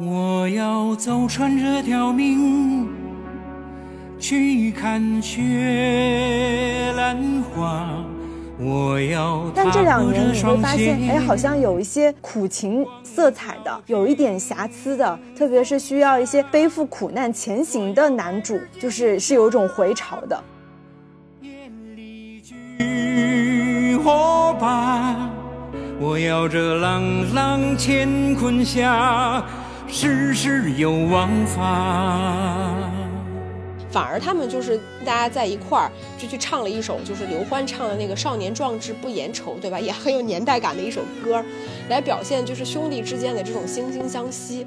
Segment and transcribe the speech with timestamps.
[0.00, 2.88] 我要走穿这条命，
[4.16, 7.88] 去看雪兰花。
[8.60, 20.40] 我要但这两年你会发现，哎，好像像有一些苦情色彩的，有一点瑕疵的，特别是需要一些背负苦难前行的男主，就是是有一种回潮的。
[21.42, 21.56] 举
[23.96, 25.28] 火把，
[26.00, 27.02] 我要这朗
[27.34, 29.44] 朗乾坤下，
[29.90, 32.74] 世事有王法。
[33.90, 39.80] 反而他们就是大家在一块儿就去唱了一首，就是刘欢唱的那个“少年壮志不言愁”，对吧？
[39.80, 41.42] 也很有年代感的一首歌，
[41.88, 44.66] 来表现就是兄弟之间的这种惺惺相惜。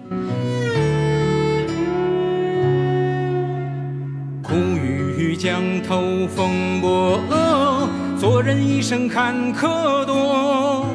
[4.41, 6.02] 苦雨江头
[6.35, 7.88] 风波恶，
[8.19, 10.88] 做人一生坎坷多。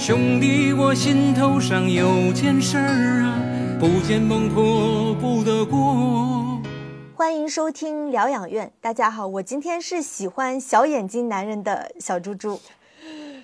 [0.00, 3.36] 兄弟，我心头上有件事儿啊，
[3.78, 6.58] 不见孟婆不得过。
[7.14, 8.72] 欢迎收听疗养院。
[8.80, 12.58] 大家好，我今天是喜欢小眼睛男人的小猪猪。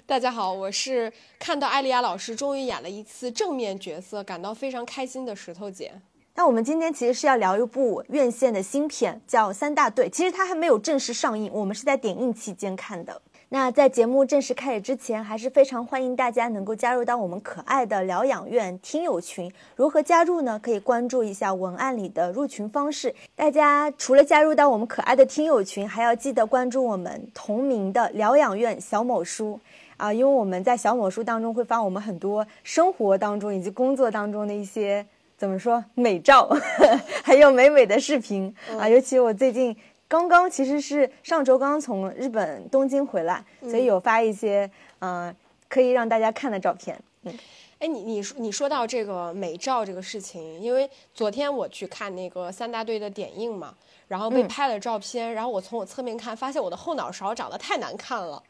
[0.07, 5.93] 大家好，我是看到艾丽亚老师终于演了一次正面角色，感到非常开心的石头姐。
[6.37, 10.07] 那我们今天其实是要聊一部院线的新片，叫《三大队》。
[10.11, 13.21] 其实它还没有正式上映，我们是在点映期间看的。
[13.49, 19.51] 那在节目正式开始之前，还是非常欢迎大家能够加入到我们可爱的疗养院听友群。
[19.77, 20.59] 如何加入呢？
[20.61, 23.15] 可以关注一下文案里的入群方式。
[23.37, 29.61] 大家除了加入到我们可爱的听友群，还要记得关注我们同名的疗养院小某书
[29.97, 35.07] 啊，因为我们在小某书当中会发我们很多生活当中以及工作当中的一些
[35.39, 36.51] 怎么说美照，
[37.23, 38.89] 还有美美的视频啊。
[38.89, 39.77] 尤其我最近。
[40.09, 45.35] 刚刚其实是上周刚刚从日本东京回来，所以有发一些嗯
[45.69, 46.97] 可以让大家看的照片。
[47.23, 47.39] 嗯，
[47.81, 53.75] 哎，你你说你说到这个美照这个事情，因为昨天我去看那个三大队的点映嘛，
[54.07, 58.41] 然后被拍了照片，然后我从我侧面看，发现我的后脑勺长得太难看了，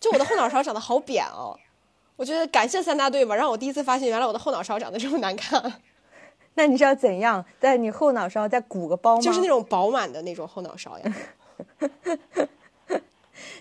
[0.00, 1.56] 就我的后脑勺长得好扁哦。
[2.16, 5.62] 我觉得感谢三大队吧，让我第一次发现原来我的后脑勺长得这么难看。
[6.56, 9.22] 那你是要怎样在你后脑勺再鼓个包吗？
[9.22, 11.14] 就是那种饱满的那种后脑勺呀。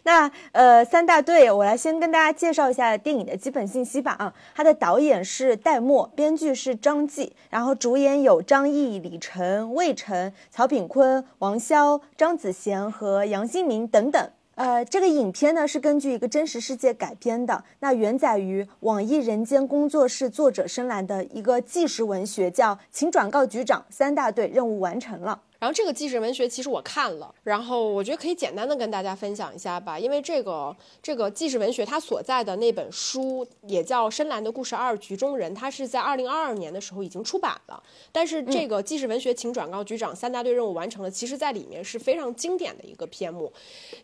[0.03, 4.33] 那呃，三大队，我来先跟大家介绍一下电影的基本信息吧啊。
[4.55, 14.29] 它的导演是戴墨，编剧是张继，然后主演有张译、李晨、魏晨、曹炳坤、王骁、张子贤和杨新民等等。
[14.55, 25.41] 呃，这个影片呢是根据一个真实世界改编的，那原载于网易人间工作室作者深蓝的一个纪实文学，叫《请转告局长，三大队任务完成了》。
[25.57, 37.81] 然后这个纪实文学其实我看了，然后我觉得可以简单的跟大家分享一下吧，因为这个这个纪实文学它所在的那本书也叫《深蓝的故事二局中人》，它是在二零二二年的时候已经出版了。
[38.11, 43.51] 但是这个纪实文学，请转告局长，三大队任务完成了，其实在里面是非常经典的一个篇目，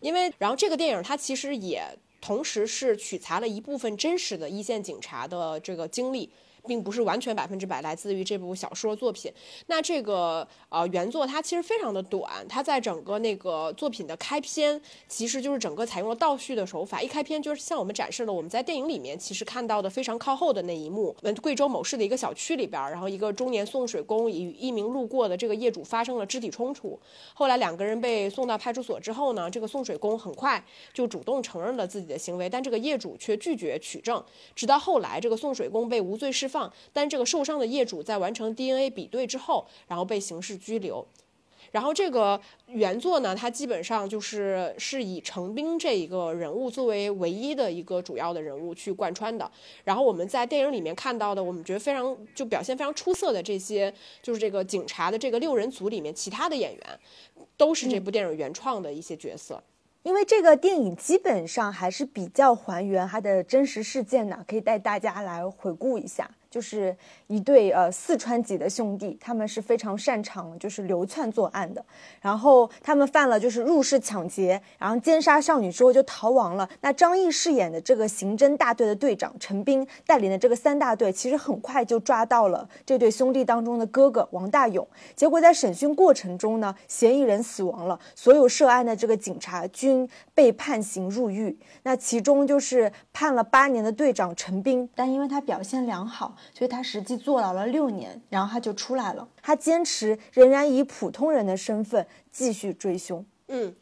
[0.00, 1.82] 因为然后这个电影它其实也
[2.20, 6.30] 同时是取材了一部分真实的一线警察的这个经历。
[6.66, 9.32] 并不是完全百分之百来自于这部小说作品。
[9.66, 17.02] 那这个呃原作它其实非常的短，它在整个那个作品的开篇，其实就是整个采用了倒叙的手法。
[17.02, 26.96] 一开篇就是向我们展示了我们在电影里面其实看到的非常靠后的那一幕：，嗯，贵州某市的一个小区里边，然后一个中年送水工与一名路过的这个业主发生了肢体冲突。
[27.34, 34.22] 后来两个人被送到派出所之后呢，这个送水工很快就主动承认了自己的行为，但这个业主却拒绝取证。
[34.54, 36.51] 直到后来，这个送水工被无罪释。
[36.52, 41.06] 放，但这个受伤的业主在完成 DNA 比对之后，然后被刑事拘留。
[41.70, 49.50] 然后这个原作呢，它基本上就是是以程兵这一个人物作为唯一的一个主要的人物去贯穿的。
[49.82, 53.90] 然后我们在电影里面看到的，我们觉得非常就表现非常出色的这些，
[54.20, 57.00] 就是这个警察的这个六人组里面，其他的演员
[57.56, 59.62] 都是这部电影原创的一些角色。
[60.02, 66.30] 因为这个电影基本上还是比较还原它的真实事件的，可以带大家来回顾一下。
[66.52, 66.94] 就是
[67.28, 71.82] 一对呃四川籍的兄弟，他们是非常擅长就是流窜作案的。
[72.20, 76.68] 然后他们犯了就是入室抢劫，然后奸杀少女之后就逃亡了。
[76.82, 84.86] 那张译饰演的这个刑侦大队的队长陈斌带领的这个三大队，其实很快就抓到了这对兄弟当中的哥哥王大勇。
[85.16, 91.58] 结果在审讯过程中呢，嫌疑人死亡了，所有涉案的这个警察均被判刑入狱。
[91.84, 96.36] 那其中就是判了八年的队长陈斌，但因为他表现良好。
[96.54, 99.28] 所以他实际坐牢了六年，然后他就出来了。
[99.42, 103.24] 他坚持仍然以普通人的身份继续追凶。
[103.48, 103.74] 嗯，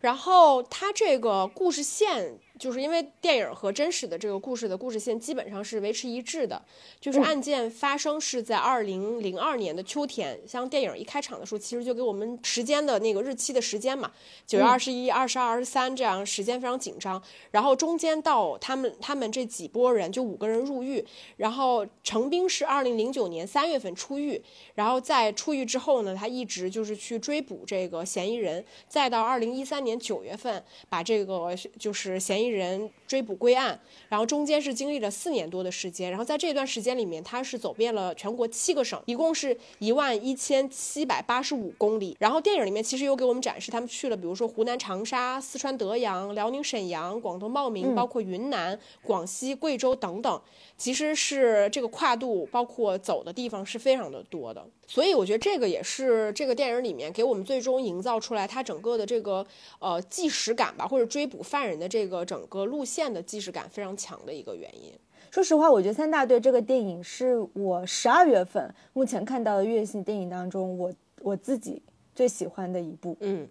[0.00, 6.60] 然后他这个故事线就是因为电影和真实的这个故事的故事线基本上是维持一致的，
[7.00, 14.10] 就是案件发生是在二零零二年的秋天，像电影一开场的时候，其实就给我们时间的那个日期的时间嘛，
[14.44, 17.22] 九月二十一、二十二、二十三这样时间非常紧张，
[17.52, 21.04] 然后中间到他们他们这几波人就五个人入狱，
[21.36, 24.42] 然后程兵是二零零九年三月份出狱，
[24.74, 32.47] 然后在出狱之后呢，他一直就是去追捕这个嫌疑人，再到二零一三年九月份把这个就是嫌疑。
[32.48, 33.78] 人追捕归案，
[34.08, 42.16] 然后中间是经历了四年多的时间，然后在这段时间里面，他是走遍了全国七个省，一共是一万一千七百八十五公里。
[42.18, 50.40] 然后电影里面其实又给我们展示他们去了，比如说湖南长沙、四川德阳、辽宁沈阳、广东茂名，包括云南、广西、贵州等等。
[50.76, 59.44] 其实是这个跨度，包括走的地方是非常的多的，所以我觉得这个也是这个电影里面给我们最终营造出来它整个的这个
[59.80, 64.92] 呃纪实感吧，或者追捕犯人的这个整个路线的既视感非常强的一个原因。
[65.30, 71.82] 说实话，我觉得《三大队》这个电影是我十二月份目前看到的月系电影当中，我我自己
[72.14, 73.16] 最喜欢的一部。
[73.20, 73.46] 嗯，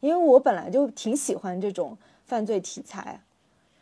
[0.00, 3.20] 因为我本来就挺喜欢这种犯罪题材。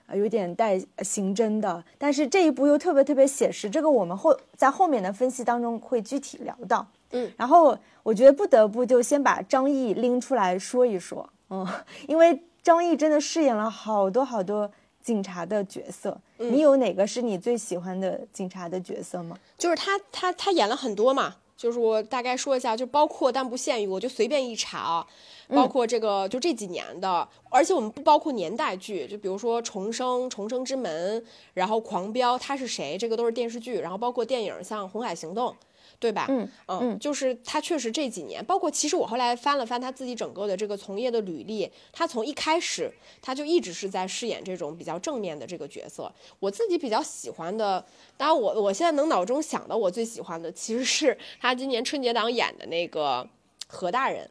[0.06, 6.86] 啊，有点带刑侦的，但是这一部又特别特别写实，这个我们后在后面的分析当中会具体聊到。
[7.10, 11.66] 嗯，然后我觉得不得不就先把张译拎出来说一说，嗯，
[12.06, 14.68] 因为张译真的饰演了好多好多
[15.00, 19.38] 警察的角色，你有哪个是你最喜欢的警察的角色吗？
[19.56, 21.36] 就是他，他，他演了很多嘛。
[21.56, 25.06] 就是我大概说一下，就包括但不限于，我就随便一查啊，
[25.48, 31.20] 包括这个就这几年的，而且我们不包括年代剧，就比如说《重生》《重生之门》，
[31.54, 32.98] 然后《狂飙》，他是谁？
[32.98, 35.50] 这个都是电视剧，然后包括电影，像《红海行动》。
[35.98, 36.26] 对吧？
[36.28, 46.12] 嗯嗯，就是他确实这几年，包括其实我后来翻了翻他自己整个的这个从业的履历，他从一开始他就一直是在饰演这种比较正面的这个角色。
[46.38, 47.84] 我自己比较喜欢的，
[48.16, 53.28] 当然我我现在能脑中想到我最喜欢的，其实是他今年春节档演的那个
[53.66, 54.30] 何大人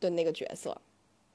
[0.00, 0.80] 的那个角色。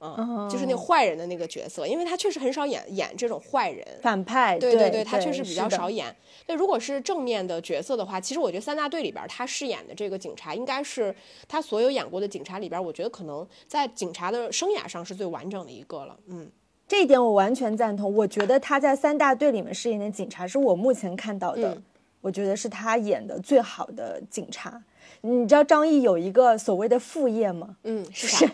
[0.00, 6.14] 嗯，就是那坏人的那个角色，因为他确实很少演演这种坏人反派，对对对，他确实比较少演。
[6.46, 11.14] 那如果是正面的角色的话，其实我觉得三大队里边他饰演的这个警察，应该是
[11.46, 16.16] 他所有演过的警察里边，我觉得可能在警察的生涯上是最完整的一个了。
[16.28, 16.50] 嗯，
[16.88, 18.12] 这一点我完全赞同。
[18.16, 21.76] 我觉得他在三大队里面饰演的警察，是我目前看到的，
[22.22, 24.82] 我觉得是他演的最好的警察。
[25.20, 27.76] 你知道张译有一个所谓的副业吗？
[27.84, 28.50] 嗯，是啥？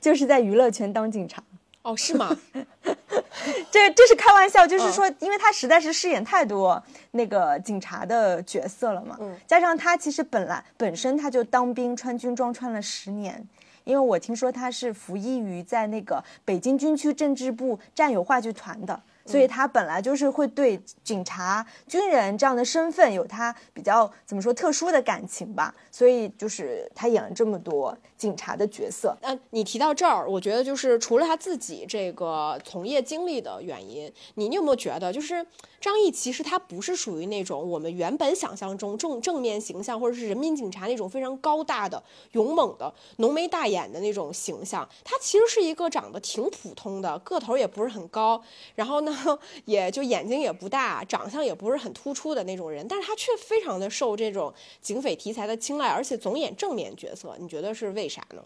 [0.00, 1.42] 就是在娱乐圈当警察
[1.82, 2.36] 哦，是吗？
[3.70, 6.82] 这这是开玩笑，就是说，因为他实在是饰演太多
[7.12, 13.46] 那个警察的角色了嘛，嗯，加上他其实本来本身他就当兵穿军装穿了十年，
[13.84, 19.00] 因为我听说他是服役于在那个北京军区政治部战友话剧团的。
[19.26, 25.72] 所以他本来就是会对警察、军人这样的身份有他比较怎么说特殊的感情吧。
[25.92, 29.16] 所以就是他演了这么多警察的角色。
[29.22, 35.44] 嗯，你提到这儿，我觉得就是除了他自己这个从业经历的原因，你你有没有觉得就是
[35.80, 42.02] 张译其实他不是属于那种我们原本想象中正正面形象或者是人民警察那种非常高大的、
[42.32, 44.86] 勇猛的、浓眉大眼的那种形象？
[45.02, 48.42] 他其实是一个长得挺普通的，个头也不是很高，
[48.74, 49.16] 然后呢。
[49.64, 57.36] 也就眼睛也不大，长相也不是很突出的那种人，但是他却非常的受这种警匪题材的青睐，而且总演正面角色。
[57.38, 58.42] 你觉得是为啥呢？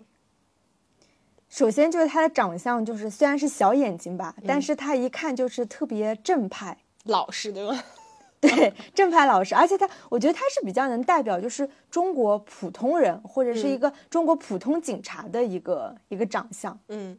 [1.48, 7.82] 首先就是他的长相，就是虽然是小眼睛吧，但是他一看就是特别正派、老实，对吗？
[8.40, 16.78] 对，正派老实，而且他，我觉得他是比较能代表就是中国普通人或者是一个中国普通警察的一个一个长相。
[16.88, 17.18] 嗯。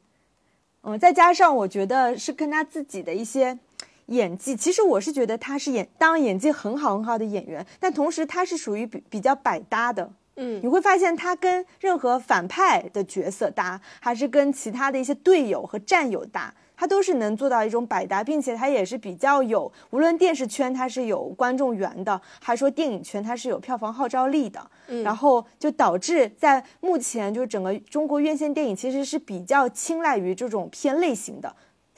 [0.84, 3.58] 嗯，再加上我觉得是跟他自己的一些
[4.06, 10.12] 演技，其实我是觉得他是演，当演技很好很好的演员，但同时他是属于比比较百搭的。
[10.36, 16.54] 嗯，你会发现他跟任何反派的角色搭，还是跟其他的一些队友和战友搭。
[16.78, 31.56] 他都是能做到一种百搭，并且他也是比较有，无论电视圈他是有观众缘的，还说电影圈他是有票房号召力的，嗯，然后就导致在目前就整个中国院线电影其实是比较青睐于这种偏类型的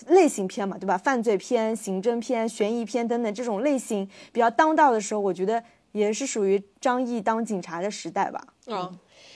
[0.10, 0.96] 类型片嘛，对吧？
[0.96, 5.64] 犯罪片、刑侦片、悬疑片等等这种类型比较当道的时候，我觉得
[5.98, 8.42] 也是属于张译当警察的时代吧。
[8.68, 8.94] 啊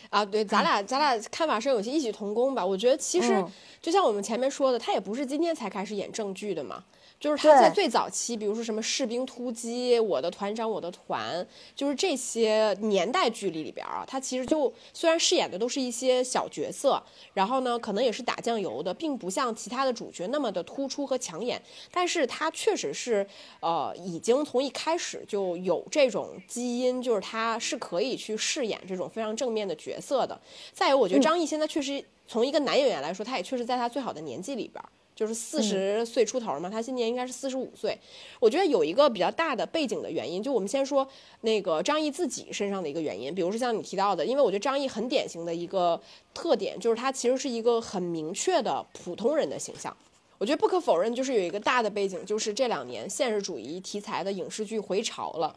[0.09, 2.65] 啊，对，咱俩咱俩看法是有些异曲同工吧？
[2.65, 3.43] 我觉得其实。
[3.81, 6.83] 就像我们前面说的，他也不是今天才开始演正剧的嘛。
[7.21, 16.99] 就是他在最早期，比如说什么士兵突击、我的团长、我的团，就是这些年代剧里里边啊，他其实就虽然饰演的都是一些小角色，
[17.35, 21.61] 然后呢，可能也是打酱油的，并不像其他的主角那么的突出和抢眼，
[21.91, 23.25] 但是他确实是
[23.59, 30.41] 呃，已经从一开始就有这种基因，就是他是可以去饰演这种非常正面的角色的。
[30.73, 34.89] 再有，我觉得张译现在确实从一个男演员来说，他也确实在他最好的年纪里边儿。
[35.21, 37.95] 就是四十岁出头嘛，他今年应该是四十五岁。
[38.39, 41.07] 我觉得有一个比较大的背景的原因，就我们先说
[41.41, 46.01] 那个张译自己身上的一个原因，比如说像你提到的，因为我觉得张译很典型的一个
[46.33, 49.95] 特点，就是他其实是一个很明确的普通人的形象。
[50.39, 55.55] 我觉得不可否认，就是有一个大的背景，就是这两年现实主义题材的影视剧回潮了。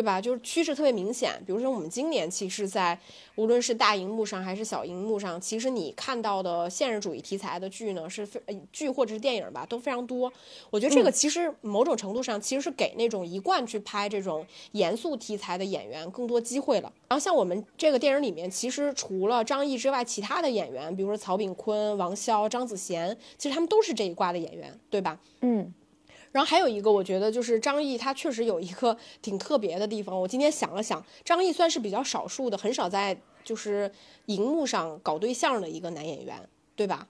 [0.00, 0.18] 对吧？
[0.18, 1.38] 就是趋势特别明显。
[1.44, 2.98] 比如说，我们今年其实，在
[3.34, 10.32] 无论是大荧幕上还是小荧幕上，其实你看到的现实主义题材的剧呢，是非呃剧或者是电影吧，都非常多。
[10.70, 16.90] 我觉得这个其实某种程度上其实是给那种一贯去拍这种严肃题材的演员更多机会了。
[17.06, 25.20] 然后像我们这个电影里面，其实除了张译之外，其他的演员，比如说曹炳坤、王骁、张子贤，其实他们都是这一挂的演员，对吧？
[25.42, 25.70] 嗯，
[26.32, 30.18] 然后还有一个，我觉得就是张译，他确实有一个挺特别的地方。
[30.20, 33.90] 我今天想了想，张译算是比较少数的，很少在就是
[34.26, 37.08] 荧幕上搞对象的一个男演员，对吧？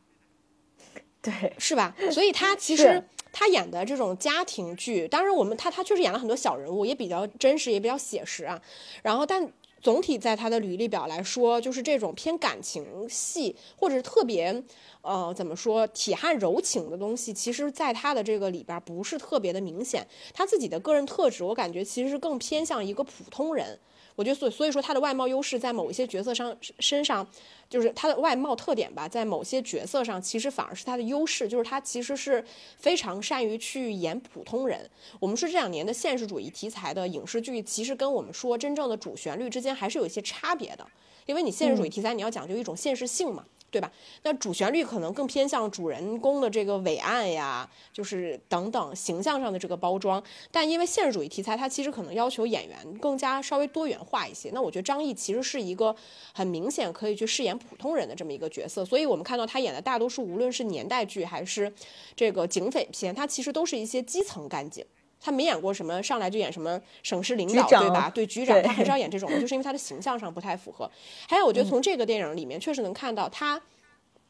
[1.21, 1.95] 对，是吧？
[2.11, 8.61] 所以他其实他演的这种家庭剧，当然我们他他确实演了很多小人物，也比较真实，也比较写实啊。
[9.03, 9.53] 然后但。
[9.81, 14.63] 总体在他的履历表来说，就是这种偏感情戏，或者是特别，
[15.03, 20.07] 呃，怎么说体汉柔情的东西，其实在他的这个里边不是特别的明显。
[20.35, 23.79] 他自己的个人特质，我感觉其实是更偏向一个普通人。
[24.21, 27.27] 我觉得所所以说他的外貌优势在某一些角色上身上，
[27.71, 32.45] 就是他的外貌特点吧，在某些角色上其实反而是他的优势，就是他其实是
[32.77, 34.91] 非常善于去演普通人。
[35.19, 40.87] 我们说这两年的现实主义题材的影视剧，其实跟我们说真正的主旋律之间还是有一些差别的，
[41.25, 43.43] 因为你现实主义题材你要讲究一种现实性嘛。
[43.71, 43.91] 对吧？
[44.23, 50.23] 那主旋律可能更偏向主人公的这个伟岸呀，就是等等形象上的这个包装。
[50.51, 54.51] 但因为现实主义题材，它其实可能要求演员更加稍微多元化一些。
[54.53, 55.95] 那我觉得张译其实是一个
[56.33, 58.85] 很明显可以去饰演普通人的这么一个角色。
[58.85, 61.73] 所以我们看到他演的大多数，无论是年代剧还是
[62.17, 64.85] 这个警匪片，他其实都是一些基层干警。
[65.21, 68.11] 他没演过什么上来就演什么省市领导，对吧？
[68.11, 70.91] 对局长，他很少 演这种，就是因为他的形象上不太符合。
[71.29, 73.61] 还有，我觉得从这个电影里面确实能看到他。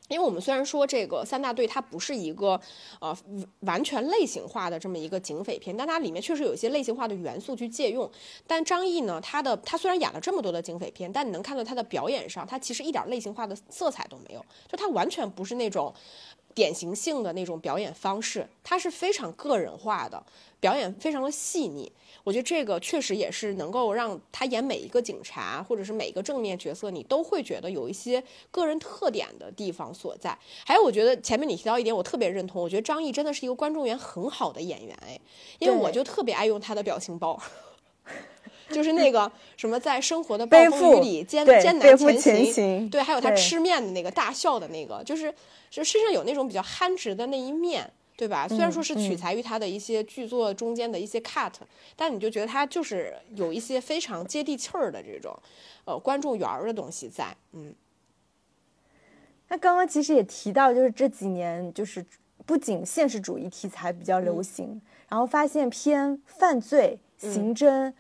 [0.09, 2.61] 因为我们虽然说这个三大队它不是一个
[3.01, 3.17] 呃
[3.61, 8.11] 完全类型化的这么一个警匪片，但它里面确实有一些类型化的元素去借用。
[8.45, 15.95] 但张译呢，他的他虽然演了这么多的警匪片，但你能看到他的表演上，他其实一点类型化的色彩都没有，就他完全不是那种
[16.61, 20.23] 典型性的那种表演方式，他是非常个人化的
[20.61, 21.91] 表演，非常的细腻。
[22.23, 30.37] 我觉得这个确实也是能够让他演每一个警察，或者是每一个正面角色，你都会觉得有一些个人特点的地方所在。
[30.67, 35.19] 还有，我觉得前面你提到一点，我特别认同，我觉得张译真的是一个观众缘很好的演员，哎，
[35.61, 37.41] 因为我就特别爱用他的表情包。
[38.71, 45.35] 就是那个什么，在生活的暴风雨里艰艰难前前行对，还有他吃面的那个大笑的那个，就是
[45.71, 48.47] 就身上有那种比较憨直的那一面，对吧？
[48.49, 49.17] 虽然说是取嗯。
[49.17, 51.53] 材于他的一些剧作中间的一些 cut，、
[51.97, 55.35] 但你就觉得他就是有一些非常接地气儿的这种，
[55.85, 57.75] 呃，观众缘儿的东西在，嗯。
[59.49, 62.05] 那刚刚其实也提到，就是这几年就是
[62.45, 64.25] 不仅现实主义题材比较嗯。
[64.25, 67.93] 流行，然后发现偏犯罪、刑侦、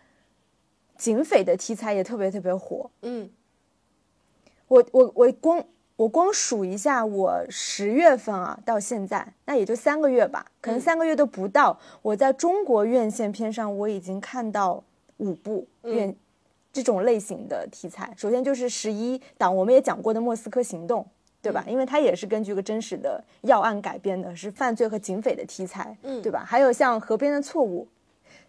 [0.97, 2.91] 警匪的题材也特别特别火。
[3.03, 3.31] 嗯。
[4.69, 5.65] 我我我光
[6.01, 11.79] 我光数一下，我十月份啊到现在，那也就三个月吧，可能嗯三个月都不到。
[12.01, 14.83] 我在中国院线片上，我已经看到
[15.19, 16.17] 五部嗯院、
[16.73, 18.11] 这种类型的题材。
[18.17, 21.03] 首先就是十一档，我们也讲过的《莫斯科行动》，
[21.43, 21.67] 对嗯吧？
[21.69, 26.43] 因为它也是根据一个真实的要案改编的，是犯罪和警匪的题材，嗯对吧？
[26.47, 27.85] 还有像《河边的错误》。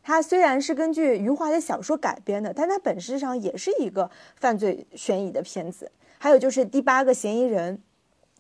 [0.02, 5.92] 它虽然是根据余华的小说改编的，但它本质上也是一个犯罪悬疑的片子。
[6.22, 7.82] 还有就是第八个嫌疑人，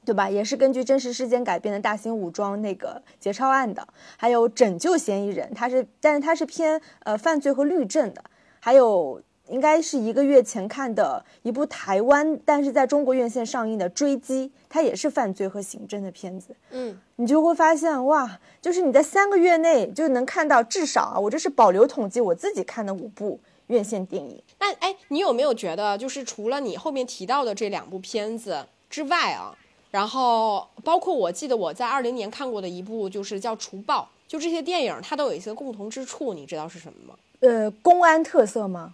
[0.06, 0.30] 对吧？
[0.30, 3.88] 也是根据真实事件改编的大型武装那个劫钞案的。
[4.18, 8.24] 还有拯救嫌疑人，他是，但是他是偏呃犯罪和律政的。
[8.60, 16.56] 还有应该是一个月前看的一部台湾，但是在中国院线上映的《追击》，它也是犯罪和刑侦的片子。
[16.70, 23.40] 嗯，你就会发现哇，就是你在三个月内就能看到至少啊，我这是保留统计我自己看的五部
[23.72, 24.40] 院线电影。
[24.60, 29.58] 那哎，你有没有觉得，就是除了你后面提到的这两部片子之外啊，
[29.90, 34.01] 然后包括我记得我在二零年看过的一部，就是叫《除暴》，
[34.32, 37.16] 就这些电影它都有一些共同之处，你知道是什么吗？
[37.40, 38.94] 呃，公安特色吗？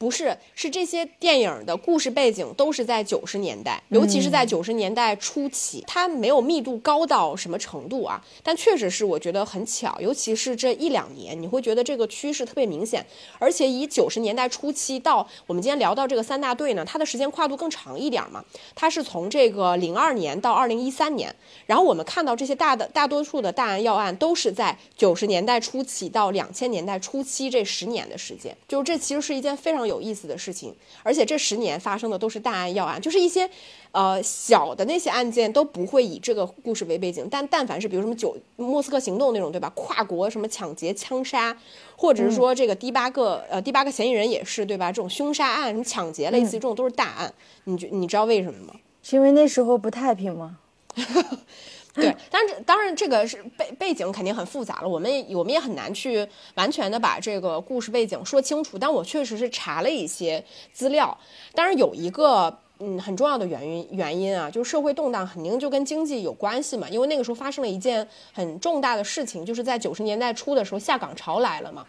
[0.00, 13.04] 不是，是这些电影的故事背景都是在九十年代，尤其是在九十年代初期，它没有密度高到什么程度啊，但确实是我觉得很巧，尤其是这一两年，你会觉得这个趋势特别明显，
[13.38, 18.42] 而且以九十年代初期到我们今天聊到这个三大队呢，它的时间跨度更长一点嘛，
[18.74, 29.89] 它是从这个零二年到二零一三年，然后我们看到这些大的大多数的大案要案都是在九十年代初期到两千年代初期这十年的时间，就这其实是一件非常。
[29.90, 33.48] 有意思的事情，而且这十年发生的都是大案要案，就是一些，
[33.92, 39.70] 呃，小的那些案件都不会以这个故事为背景，但但凡是比如什么九莫斯科行动那种，对吧？
[39.74, 41.54] 跨国什么抢劫、枪杀，
[41.96, 44.90] 或者是说这个第八个呃第八个嫌疑人也是，对吧？
[44.90, 48.74] 这种凶杀案、什么抢劫类似这种都是大案，你觉你知道为什么吗？
[49.02, 50.58] 是因为那时候不太平吗？
[51.92, 58.78] 对，但是当然这个是背背景肯定很复杂了，我们我们也很难去完全的把这个故事背景说清楚。
[58.78, 61.16] 但我确实是查了一些资料，
[61.52, 71.84] 当然有一个嗯很重要的原因原因啊，就是社会动荡肯定就跟经济有关系嘛，因为那个时候发生了一件很重大的事情，就是在九十年代初的时候下岗潮来了嘛。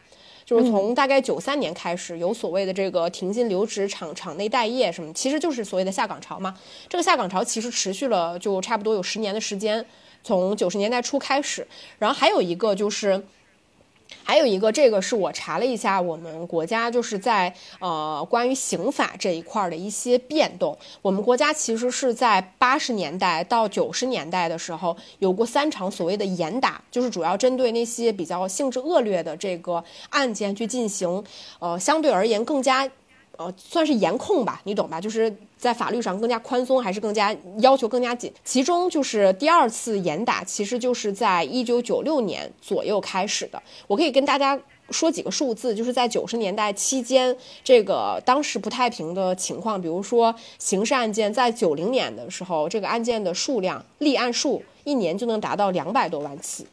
[0.51, 6.53] 就是从大概九三年开始，有所谓的这个停薪留职、厂厂内待业什么，其实就是所谓的下岗潮嘛。
[6.89, 9.85] 这个下岗潮其实持续了就差不多有十年的时间，
[10.25, 11.65] 从九十年代初开始。
[11.99, 13.23] 然后还有一个就是。
[14.23, 20.77] 还有一个，这个是我查了一下，我们国家就是在呃关于刑法这一块的一些变动。
[21.01, 31.23] 我们国家其实是在八十年代到九十年代的时候，有过三场所谓的严打，就是主要针对那些比较性质恶劣的这个案件去进行，
[31.59, 32.89] 呃，相对而言更加。
[33.37, 35.01] 呃，算是严控吧，你懂吧？
[35.01, 38.31] 就是在法律上更加宽松，还是更加要求更加紧？
[38.43, 43.61] 其中就是第二次严打，其实就是在一九九六年左右开始的。
[43.87, 44.59] 我可以跟大家
[44.89, 56.67] 说几个数字，就是在九十年代期间，这个当时不太平的情况，比如说刑事案件，在九零年的时候，这个案件的数量立案数一年就能达到两百多万起。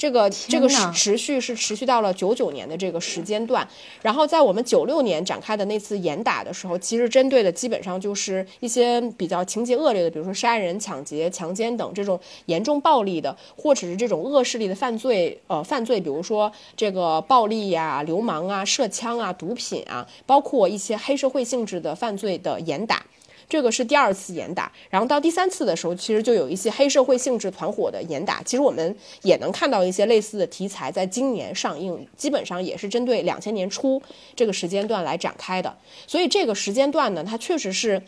[0.00, 3.68] 这个这个是持续是持续到了九九年的这个时间段，
[4.00, 23.04] 然后在我们九六年展开的那次严打的时候，其实针对的基本上就是一些比较情节恶劣的，比如说杀人、抢劫、强奸等这种严重暴力的，或者是这种恶势力的犯罪，呃，犯罪，比如说这个暴力呀、流氓啊、涉枪啊、毒品啊，包括一些黑社会性质的犯罪的严打。
[23.50, 28.40] 这个是第二次严打，然后到第三次的时候，其实就有一些黑社会性质团伙的严打。
[28.44, 34.00] 其实我们也能看到一些类似的题材在今年上映，基本上也是针对两千年初
[34.36, 35.76] 这个时间段来展开的。
[36.06, 38.00] 所以这个时间段呢，它确实是，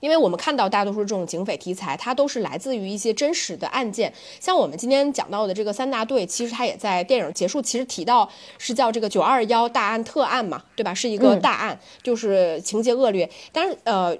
[0.00, 4.10] 因为我们看到大多数这种警匪题材，它都是来自于一些真实的案件。
[4.40, 10.94] 像我们今天讲到的这个三大队，其实它也在电影结束，其实提到是叫这个九二幺大案特案嘛，对吧？
[10.94, 14.16] 是一个大案，就是情节恶劣，但是呃。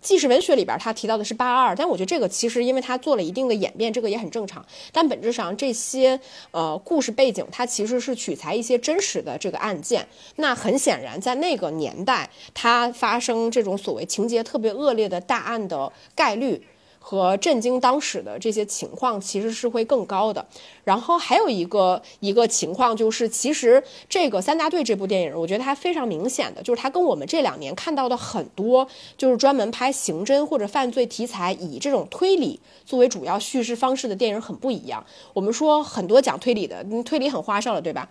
[0.00, 4.64] 纪实文学里边，他提到的是八二，但我觉得这个其实因为它做了一定的演变，这个也很正常。
[4.92, 6.18] 但本质上这些
[6.50, 10.06] 呃故事背景，它其实是取材一些真实的这个案件。
[10.36, 16.62] 那很显然，在那个年代，它发生这种所谓情节特别恶劣的大案的概率。
[17.08, 20.46] 和震惊当时的这些情况其实是会更高的。
[20.84, 35.02] 然后还有一个一个情况就是，其实这个三大队这部电影，我觉得它非常明显的就是它跟我们这两年看到的很多就是专门拍刑侦或者犯罪题材，以这种推理作为主要叙事方式的电影很不一样。
[35.32, 38.06] 我们说很多讲推理的，推理很花哨了，对吧？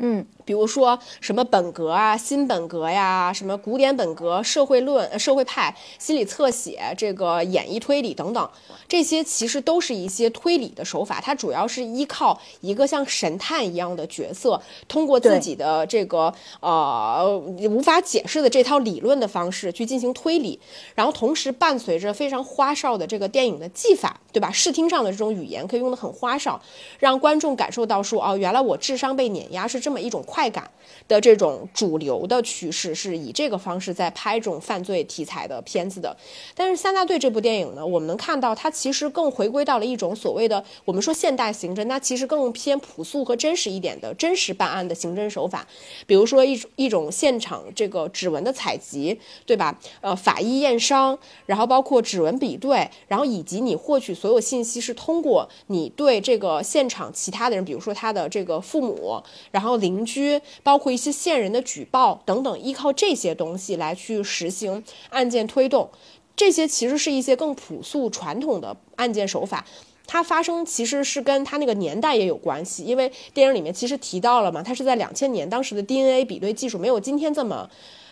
[0.00, 8.48] 嗯，比如说什么本格啊、新本格呀、什么古典本格、社会论、社会派、心理侧写、这个演绎推理等等，
[8.86, 11.20] 这些其实都是一些推理的手法。
[11.20, 17.36] 它主要是依靠一个像神探一样的角色，通过自己的这个呃
[17.68, 20.60] 无法解释的这套理论的方式去进行推理，
[20.94, 24.52] 然后同时伴随着非常花哨的这个电影的技法，对吧？
[24.52, 26.60] 视听上的这种语言可以用的很花哨，
[27.00, 29.82] 让观众感受到说哦，原来我智商被碾压是。
[29.87, 30.70] 这这么一种快感
[31.08, 36.14] 的这种主流的趋势，是以这个方式在拍这种犯罪题材的片子的。
[36.54, 45.66] 但是《三大队》这部电影呢，我们能看到它其实更回归到了一种所谓的我们说现代刑侦，那其实更偏朴素和真实一点的真实办案的刑侦手法。
[46.06, 49.80] 比如说一一种现场这个指纹的采集，对吧？
[50.02, 59.77] 呃，法医验伤，然后包括指纹比对，然后以及你获取所有信息是通过你对这个现场其他的人，比如说他的这个父母，然后。
[59.78, 65.88] 邻居，包括一些线人的举报等等，依靠这些东西来去实行案件推动，
[66.36, 69.64] 这些其实是一些更朴素传统的案件手法。
[70.06, 77.68] 它发生其实是跟它那个年代也有关系，因为电影里面其实提到了嘛，它是在两千年，当时的 DNA 比对技术没有今天这么。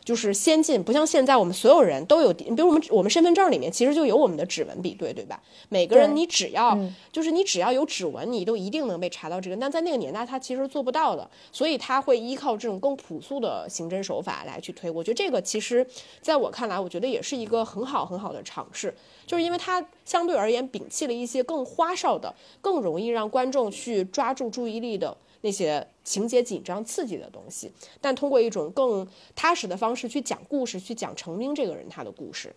[0.07, 5.43] 就是先进，不像现在我们所有人都有，比如我们我们身份证里面其实就有我们的指纹比对，对吧？
[5.69, 6.79] 每个人你只要
[7.11, 9.57] 就是你只要有指纹，你都一定能被查到这个。
[9.57, 14.89] 但在那个年代，他其实做不到的，所以他会依靠这种更朴素的刑侦手法来去推。
[14.89, 15.85] 我觉得这个其实
[16.21, 18.95] 在我看来，我觉得也是一个很好很好的尝试，
[19.27, 25.17] 就是因为它相对而言摒弃了一些更花哨的、更容易让观众去抓住注意力的。
[25.41, 32.55] 那些情节紧张刺激的东西，但通过一种更踏实的方式去讲故事，去讲程兵这个人他的故事，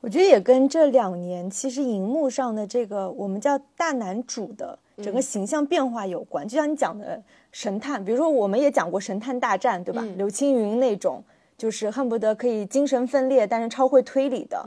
[0.00, 6.46] 我觉得也跟这两年其实荧幕上的这个我们叫大男主的整个形象变化有关。
[6.46, 10.06] 就像你讲的神探，比如说我们也讲过神探大战，对吧？
[10.16, 11.22] 刘青云那种
[11.56, 14.64] 就是恨不得可以精神分裂，但是超会推理的。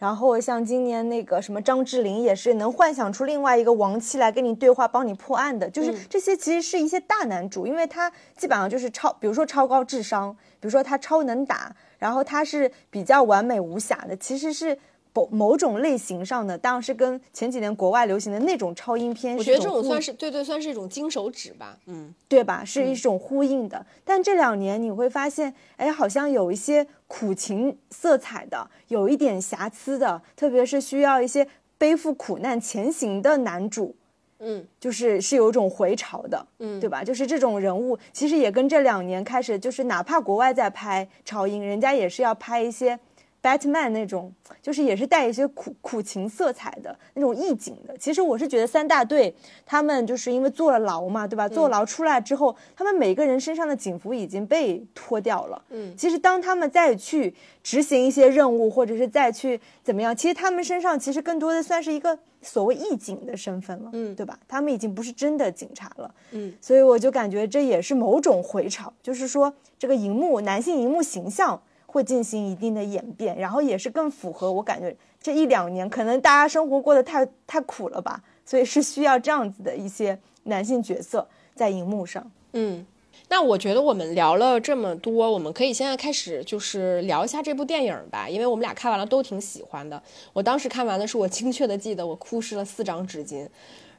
[0.00, 14.76] 然后像今年那个什么张智霖也是能幻想出另外一个王妻来跟你对话，帮你破案的，就是这些其实是一些大男主，因为他基本上就是超，比如说超高智商，比如说他超能打，然后他是比较完美无瑕的，其实是。
[15.12, 22.64] 某某种类型上的，当然是跟前几年国外流行的那种超英片，我觉得这种算是对对，算是一种金手指吧，嗯，对吧？
[22.64, 23.84] 是一种呼应的。
[24.04, 31.46] 但这两年你会发现，哎，好像有一些苦情色彩的，有一点瑕疵的，特别是需要一些
[31.76, 33.96] 背负苦难前行的男主，
[34.38, 37.02] 嗯，就是是有一种回潮的，嗯，对吧？
[37.02, 42.98] 就是这种人物，其实也跟这两年开始，就是哪怕国外在拍超英，人家也是要拍一些。
[43.42, 47.96] Batman 那种就是也是带一些苦苦情色彩的那种意境的。
[47.96, 51.48] 其实我是觉得三大队他们就是因为坐了牢嘛，对吧？
[51.48, 55.62] 坐牢出来之后，他们每个人身上的警服已经被脱掉了。
[55.70, 63.90] 嗯，其实当他们再去执行一些任务，或者是再去怎么样，其实他们身上其实更多的算是一个所谓义警的身份了。
[63.94, 64.38] 嗯，对吧？
[64.46, 66.14] 他们已经不是真的警察了。
[66.32, 71.58] 嗯，所以我就感觉这也是某种回潮，就是说这个荧幕男性荧幕形象。
[71.90, 82.30] 会进行一定的演变，然后也是更符合我感觉这一两年可能大家生活过得太太苦了吧，所以是需要这样子的一些男性角色在荧幕上。
[82.52, 82.86] 嗯，
[83.28, 90.00] 那我觉得我们聊了这么多，我们可以现在开始就是聊一下这部电影吧，因为我们俩看完了都挺喜欢的。
[90.32, 93.48] 我当时看完的是我 精确的记得我哭湿了四张纸巾。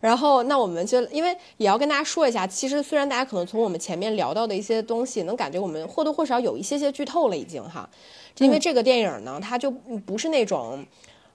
[0.02, 7.90] 然后，那我们就因为也要跟大家说一下，其实虽然大家可能从我们前面聊到的一些东西，能感觉我们或多或少有一些些剧透了已经哈，
[8.40, 10.86] 因为这个电影呢，它就不是那种，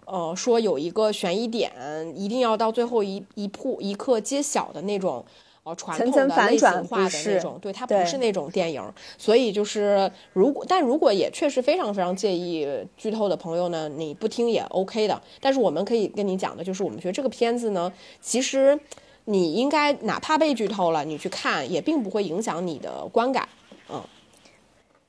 [0.05, 1.73] 呃，说有一个悬疑点
[2.15, 5.25] 一定要到最后一一铺一刻揭晓的那种。
[5.67, 8.81] 哦，传统的类型化的那种，对它不是那种电影，
[9.19, 12.65] 所以就是如果，但如果也确实非常非常介意
[12.97, 15.21] 剧透的朋友呢，你不听也 OK 的。
[15.41, 18.79] 但是我们可以跟你讲的就是，我们觉得这个片子呢，其实
[19.25, 23.49] 你应该哪怕被剧透了，你去看也并不会影响你的观感，
[23.91, 24.01] 嗯，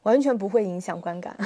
[0.01, 1.37] 完全不会影响观感。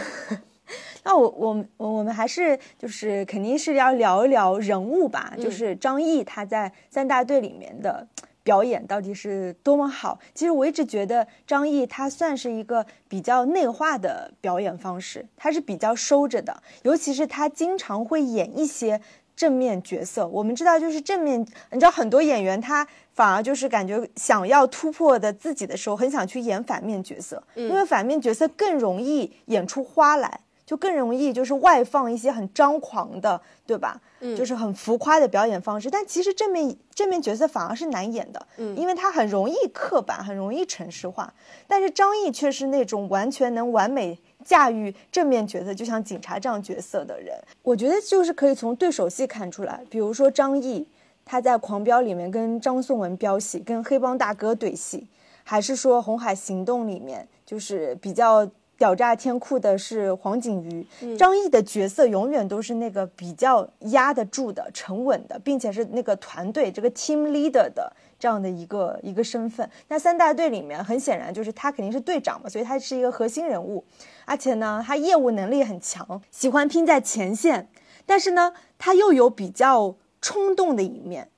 [1.03, 8.07] 那我我我们还是就是肯定是要聊一聊人物吧，就是张译他在三大队里面的。
[8.43, 10.19] 表演到底是多么好？
[10.33, 16.61] 其实我一直觉得张译他算是一个比较内化的表演方式，他是比较收着的。
[16.83, 18.99] 尤其是他经常会演一些
[19.35, 20.27] 正面角色。
[20.27, 21.39] 我们知道，就是正面，
[21.71, 30.39] 你知道很多演员他反而就是感觉想要突破的自己的时候，很想去演反面角色，因为反面角色更容易演出花来。
[30.65, 33.99] 就更容易就是外放一些很张狂的，对吧？
[34.19, 35.89] 嗯，就是很浮夸的表演方式。
[35.89, 41.33] 但其实正面正面角色反而是难演的，嗯，因为他很容易刻板，很容易程式化。
[41.67, 47.35] 但是张译却是那种完全能完美驾驭正面角色，就像警察这样角色的人。
[47.63, 50.87] 我觉得就是可以从对手戏看出来，比如说张译
[51.25, 55.07] 他在《狂飙》里面跟张颂文飙戏，跟黑帮大哥对戏，
[55.43, 58.49] 还是说《红海行动》里面就是比较。
[58.81, 69.69] 屌炸天酷的是黄景瑜，张译的角色永远都是那个比较压得住的、沉稳的，并且是那个团队这个 team leader 的这样的一个一个身份。
[69.87, 73.85] 那三大队里面，很显然就是他肯定是队长嘛，所以他是一个核心人物，
[74.25, 77.69] 而且呢，他业务能力很强，喜欢拼在前线，
[78.07, 81.29] 但是呢，他又有比较冲动的一面。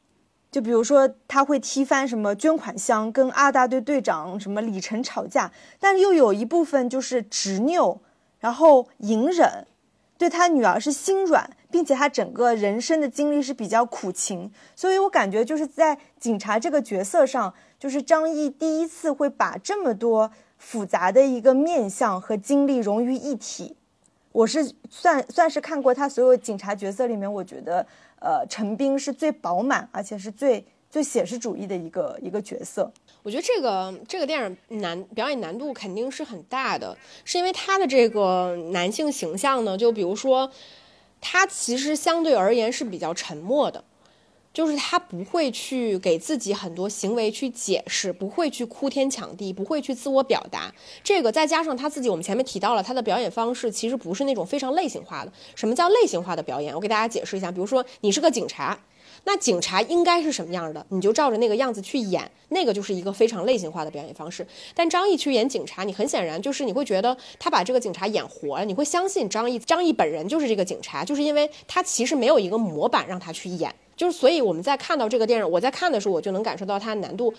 [0.54, 8.00] 就比如说，他会踢翻什么捐款箱，跟二大队队长什么李晨吵架，但又有一部分就是执拗，
[8.38, 9.66] 然后隐忍，
[10.16, 23.76] 对他女儿是心软，并且他整个人生的经历是比较苦情，所以我感觉就是在警察这个角色上，就是张译第一次会把这么多复杂的一个面相和经历融于一体。
[24.32, 27.84] 我是算算是看过他所有警察角色里面，我觉得。
[28.24, 32.90] 呃陈冰是最饱满，而且是最最写实主义的一个一个角色。
[33.22, 40.50] 我觉得这个这个电影难表演难度肯定是很大的，是因为他的这个男性形象呢，就比如说，
[41.22, 43.84] 他其实相对而言是比较沉默的，
[44.54, 50.72] 就是他不会去给自己很多行为去解释，不会去哭天抢地，不会去自我表达。
[51.04, 55.34] 这个再加上他自己，我们前面提到了他的表演方式其实不是那种非常类型化的。
[55.56, 56.74] 什么叫类型化的表演？
[56.74, 58.80] 我给大家解释一下，比如说你是个警察。
[59.26, 64.46] 那警察应该是什么样的，你就照着那个样子去演，那个就是一个非常类型化的表演方式。
[64.76, 77.34] 但张译去演警察，你很显然就是你会觉得他把这个警察演活了，你会相信张译，张译本人就是这个警察，就是因为他其实没有一个模板让他去演，就是所以我们在看到这个电影，我在看的时候我就能感受到它难度。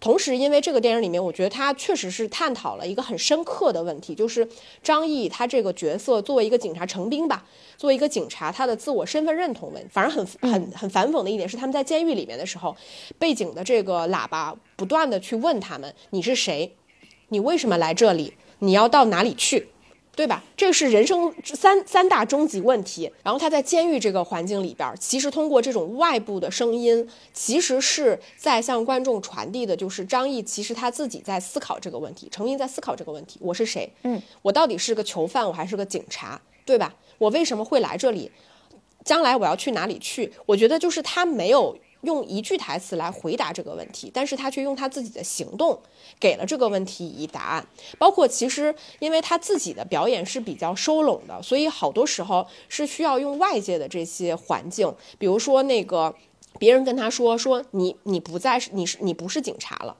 [0.00, 4.48] 同时，因为这个电影里面，我觉得他确实是探讨了一个很深刻的问题，就是
[4.82, 7.44] 张译他这个角色作为一个警察成兵吧，
[7.76, 9.88] 作为一个警察，他的自我身份认同问题。
[9.92, 12.74] 反正很很很反讽的一点是，他们在监狱里面的时候，
[13.18, 16.74] 背景的这个喇叭不断的去问他们：“你是谁？
[17.28, 18.32] 你为什么来这里？
[18.60, 19.68] 你要到哪里去？”
[20.16, 20.42] 对吧？
[20.56, 23.12] 这是人生三三大终极问题。
[23.22, 33.92] 然后他在监狱这个环境里边，其实通过这种外部的声音，其实是在向观众传递的，就是张译其实他自己在思考这个问题，成名在思考这个问题：我是谁？
[34.04, 36.40] 嗯，我到底是个囚犯，我还是个警察？
[36.64, 36.94] 对吧？
[37.18, 38.32] 我为什么会来这里？
[39.04, 40.32] 将来我要去哪里去？
[40.46, 41.76] 我觉得就是他没有。
[42.02, 45.78] 用一句台词来回答这个问题，但是他却用他自己的行动
[46.20, 47.66] 给了这个问题以答案。
[47.98, 56.14] 包括其实，因为他自己的表演是比较收拢的，所以好多时候是需要用外界的这些环境，比如说那个
[56.58, 59.96] 别人跟他说说你你不再是你是你不是警察了，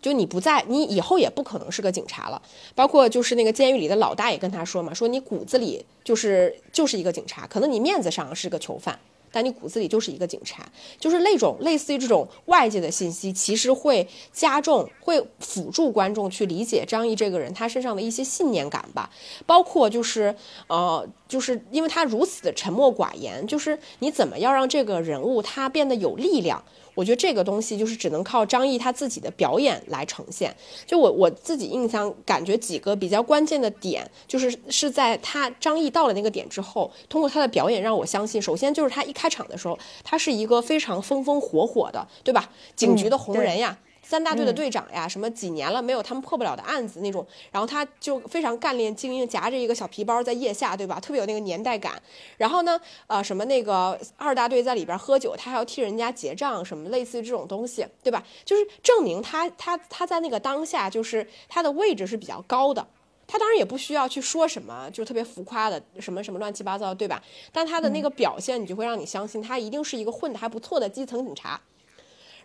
[0.00, 2.40] 就你不在你以后也不可能是个警察了。
[2.74, 8.98] 包括就是那个监狱里的老大也跟他说嘛，说你骨子里就是就是一个警察，可能你面子上是个囚犯。
[9.32, 10.64] 但你骨子里就是一个警察，
[11.00, 19.10] 就是那种类似于这种外界的信息，其实会加重、会辅助观众去理解张译这个人他身上的一些信念感吧。
[19.46, 20.36] 包括就是
[20.68, 26.62] 呃，就是因为他如此的沉默寡言，就是你怎么要让这个人物他变得有力量？
[26.94, 30.54] 我觉得这个东西就是只能靠张译他自己的表演来呈现。
[30.84, 42.50] 就我我自己印象感觉几个比较关键的点，就是是在他张译到了那个点之后，通过他的表演让我相信，首先就是他一开场的时候，他是一个非常风风火火的，对吧？
[42.76, 43.78] 警局的红人呀。
[44.02, 51.00] 三大队的队长呀，什么几年了没有他们破不了的案子那种，然后他就非常干练精英，夹着一个小皮包在腋下，对吧？
[51.00, 52.02] 特别有那个年代感。
[52.36, 58.22] 然后呢，呃，什么那个二大队在里边喝酒，他还要替人家结账，什么类似于这种东西，对吧？
[58.44, 62.86] 就是证明他他他在那个当下，就是他的位置是比较高的。
[63.26, 67.22] 他当然也不需要去说什么，就特别浮夸的什么什么乱七八糟，对吧？
[67.50, 71.58] 但他的那个表现，你就会让你相信他一定是一个混得还不错的基层警察。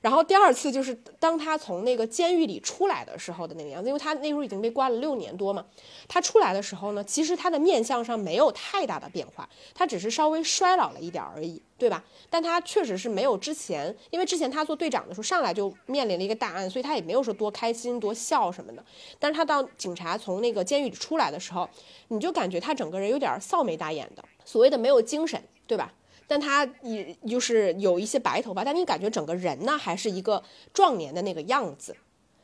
[0.07, 5.65] 然后第二次就是当他从那个监狱里出来的时候的那个样子，因为他那时候已经被关了六年多嘛。
[6.07, 12.01] 他出来的时候呢，其实他的面相上没有太大的变化，他只是稍微衰老了一点而已，对吧？
[12.29, 18.81] 但他确实是没有之前，因为之前他做队长的时候上来就面临了一个大案，所以他也没有说多开心、多笑什么的。
[19.19, 21.69] 但是他到警察从那个监狱里出来的时候，
[22.07, 25.91] 你就感觉他整个人有点臊眉大眼的，所谓的没有精神，对吧？
[26.27, 31.95] 但他也就是有一些白头发，但你感觉整个人呢还是一个壮年的那个样子，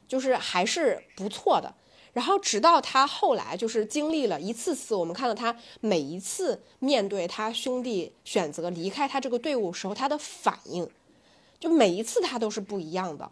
[0.07, 1.75] 就是还是不错的。
[2.13, 10.87] 然后直到他后来就是经历了一次次，我们看到他每一次面对他兄弟选择离开他这个队伍时候，他的反应，
[11.59, 13.31] 就每一次他都是不一样的。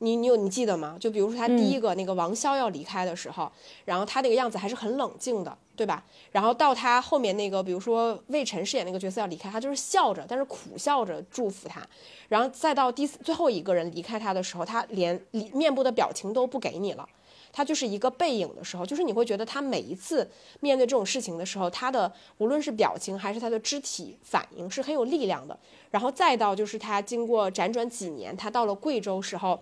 [0.00, 0.96] 你你有你记得吗？
[1.00, 3.50] 就比如说他第一个那个王潇要离开的时候，
[3.84, 6.04] 然后他那个样子还是很冷静的，对吧？
[6.30, 11.84] 然后到他后面那个，比如说魏晨饰演那个角色要离开，他就是笑着，但是苦笑着祝福他。
[12.28, 15.20] 然后再到第最后一个人离开他的时候，他连
[15.52, 17.08] 面部的表情都不给你了，
[17.52, 20.30] 他就是一个背影的时候，就是你会觉得他每一次
[20.60, 25.58] 面对这种事情的时候，他的无论是表情还是他的肢体反应是很有力量的。
[25.90, 29.60] 然后再到就是他经过辗转几年，他到了贵州时候。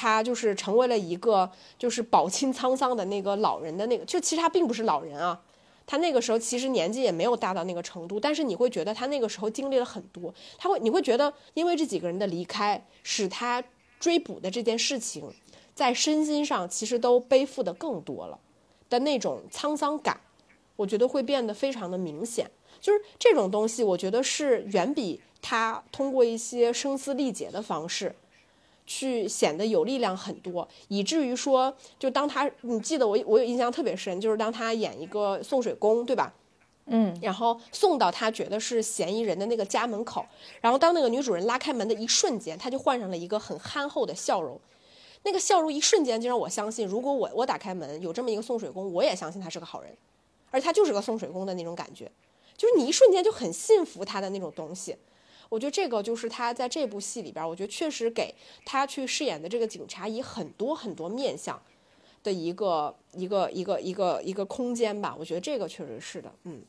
[0.00, 5.42] 他就是成为了一个就是饱经沧桑的那个老人的那个，就其实他并不是老人啊，
[5.88, 13.60] 他那个时候其实年纪也没有大到那个程度，但是你会觉得他那个时候经历了很多，他会你会觉得因为这几个人的离开，使他
[13.98, 15.32] 追捕的这件事情，
[15.74, 18.38] 在身心上其实都背负的更多了
[18.88, 20.20] 的那种沧桑感，
[20.76, 22.48] 我觉得会变得非常的明显，
[22.80, 28.14] 就是这种东西，我觉得是远比他通过一些声嘶力竭的方式。
[28.88, 36.32] 去显得有力量很多，以至于说，就当他，你记得我，我有印象特别深，就是当他演一个送水工，对吧？
[36.86, 40.24] 嗯，然后送到他觉得是嫌疑人的那个家门口，
[40.62, 44.58] 然后当那个女主人拉开门的一瞬间，他就换上了一个很憨厚的笑容，
[45.24, 49.94] 那个笑容一瞬间就让我相信，如果我我打开门有这么一个送水工，我也相信他是个好人，
[50.50, 52.10] 而他就是个送水工的那种感觉，
[52.56, 54.96] 就是你一瞬间就很信服他的那种东西。
[55.48, 58.34] 我觉得这个就是他在这部戏里边，我觉得确实给
[58.64, 61.60] 他去饰演的这个警察以很多很多面相
[62.22, 65.16] 的一个一个一个一个一个空间吧。
[65.18, 66.60] 我觉得这个确实是的，嗯，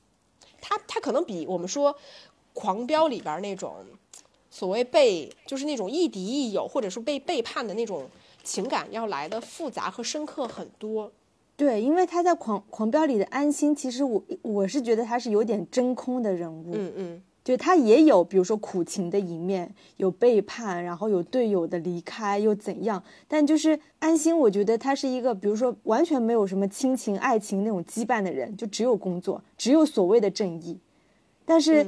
[0.62, 1.94] 他他可能比我们说
[2.54, 3.76] 《狂飙》里边那种
[4.50, 8.10] 所谓被就是那种亦敌亦友，或者说被背叛的那种
[8.44, 11.12] 情感要来的复杂和深刻很多。
[11.58, 17.24] 对，因为他在狂狂飙里的安心，其实我我是觉得他是有点真空的人物，嗯嗯。
[17.44, 23.04] 就他也有，比如说苦情的一面，有背叛，然后有队友的离开又怎样？
[23.28, 30.78] 但就是安心，我觉得他是一个，比如说完全没有什么亲情、爱情那种羁绊的人，就只有工作，只有所谓的正义。
[31.46, 31.88] 但是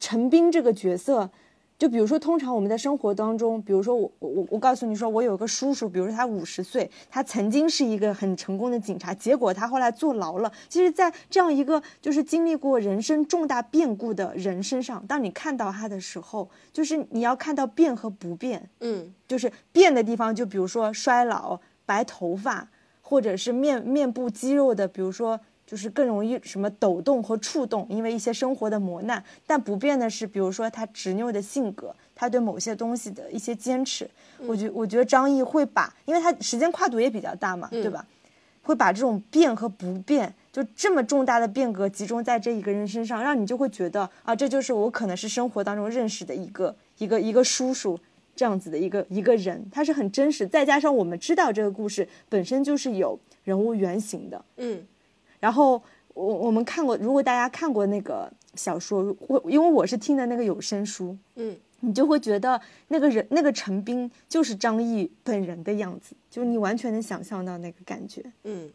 [0.00, 1.30] 陈斌这个角色。
[1.78, 10.50] 就比如说，通常我们在生活当中，比如说我我我告诉你说，我有个叔叔，比如说他五十岁，他曾经是一个很成功的警察，结果他后来坐牢了。
[10.68, 22.68] 其实，在这样一个就是经历过人生重大变故的人身上，当你看到他的时候，就是你要看到变和不变，嗯，就是变的地方，就比如说衰老、白头发，
[23.02, 25.38] 或者是面面部肌肉的，比如说。
[25.66, 29.22] 就是更容易什么抖动和触动，因为一些生活的磨难。
[29.46, 34.08] 但不变的是，比如说他执拗的性格，他对某些东西的一些坚持。
[34.46, 38.06] 我觉我觉得张译会把，因为他时间跨度也比较大嘛，对吧？
[38.62, 47.98] 会把这种变和不变，就这么重大的变革集中在这一个人身上，让你就会觉得啊，这就是我可能是生活当中认识的一个一个一个叔叔
[48.34, 50.46] 这样子的一个一个人，他是很真实。
[50.46, 54.84] 再加上我们知道这个故事本身就是有人物原型的，嗯。
[55.40, 55.82] 然后
[56.14, 68.70] 我我们看过，如果大家看过那个小说，我因为我是听的那个有声书，嗯，你就会觉得那个人那个陈斌就是张译本人的样子，就你完全能想象到那个感觉，嗯。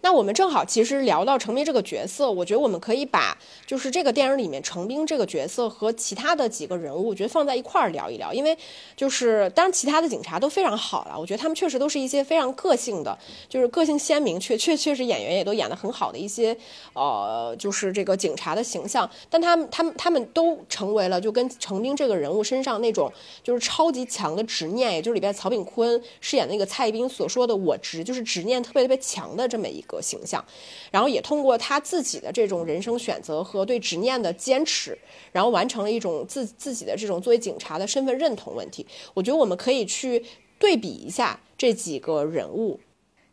[0.00, 3.36] 那我们正好其实聊到程斌这个角色，我觉得我们可以把
[3.66, 8.32] 就是这个电影里面程斌这个角色和其他的几个人物，我觉得放在一块儿聊一聊。
[8.32, 8.56] 因为
[8.96, 13.16] 就是当然其他的警察都非常好了，我觉得他们确实都是一些非常个性的，
[13.48, 16.56] 就是个性鲜明，确确确实演员也都演得很好的一些
[16.94, 19.08] 呃，就是这个警察的形象。
[19.30, 23.10] 但他们他们他们都成为了就跟程斌这个人物身上那种
[23.42, 29.67] 就是超级强的执念，也就是里边曹炳坤饰演那个蔡斌所说的我执，就是执念特别特别强的这么。
[29.70, 30.44] 一个形象，
[30.90, 34.98] 然后也通过他自己的这种人生选择和对执念的坚持，
[35.32, 38.86] 然后完成了一种自自己的这种作为警察的身份认同问题。
[39.14, 40.24] 我觉得我们可以去
[40.58, 42.80] 对比一下这几个人物。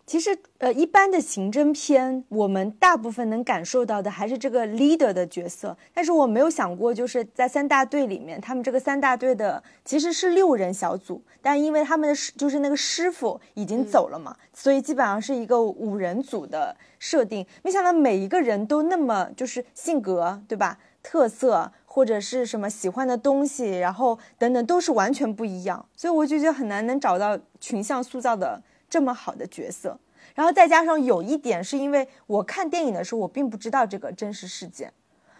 [0.06, 5.76] 其实，呃，一般的刑侦片，我们大部分能感受到的还是这个 leader 的角色。
[5.96, 17.44] 但是我没有想过，就是在三大队里面，他们这个三大队的其实是六人小组，但因为他们的就是那个师傅已经走了嘛，所以基本上是一个五人组的设定。
[17.64, 20.78] 没想到每一个人都那么就是性格，对吧？
[21.02, 28.62] 特色或者是什么喜欢的东西，然后等等都是完全不一样，所以我就觉得很难能找到群像塑造的。
[28.90, 29.98] 这么好的角色，
[30.34, 34.92] 然后再加上有一点是因为我看电影的时候我并不知道这个真实事件，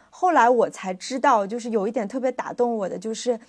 [0.10, 3.40] 后来我才知道，就是有一点特别打动我的，就是，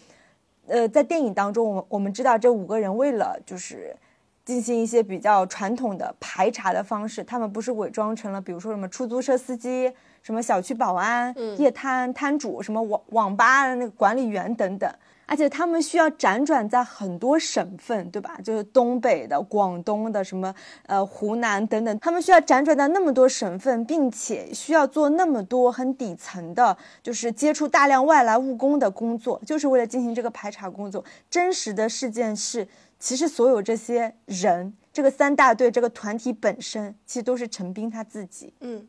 [0.66, 3.96] 呃，在电影当中，我们我们知道这五个人为了就是
[4.44, 14.90] 进行一些比较传统的排查的方式，他们不是伪装成了比如说什么出租车司机、什么小区保安、夜摊摊主、什么网网吧的那个管理员等等。
[15.26, 18.38] 而且他们需要辗转在很多省份，对吧？
[18.44, 20.54] 就是东北的、广东的、什么
[20.86, 31.04] 呃湖南等等，他们需要辗转在那么多省份，并且需要做那么多很底层的，就是接触大量外来务工的工作，就是为了进行这个排查工作。
[31.28, 32.66] 真实的事件是，
[32.98, 38.54] 其实所有这些人，这个三大队这个团体本身，其实都是陈斌他自己。
[38.60, 38.86] 嗯。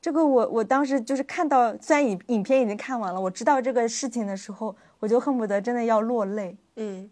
[0.00, 6.56] 这个我我当时就是看到，虽然影影片已经看完了，我知道这个事情的时候，我就恨不得真的要落泪。
[6.76, 7.10] 嗯，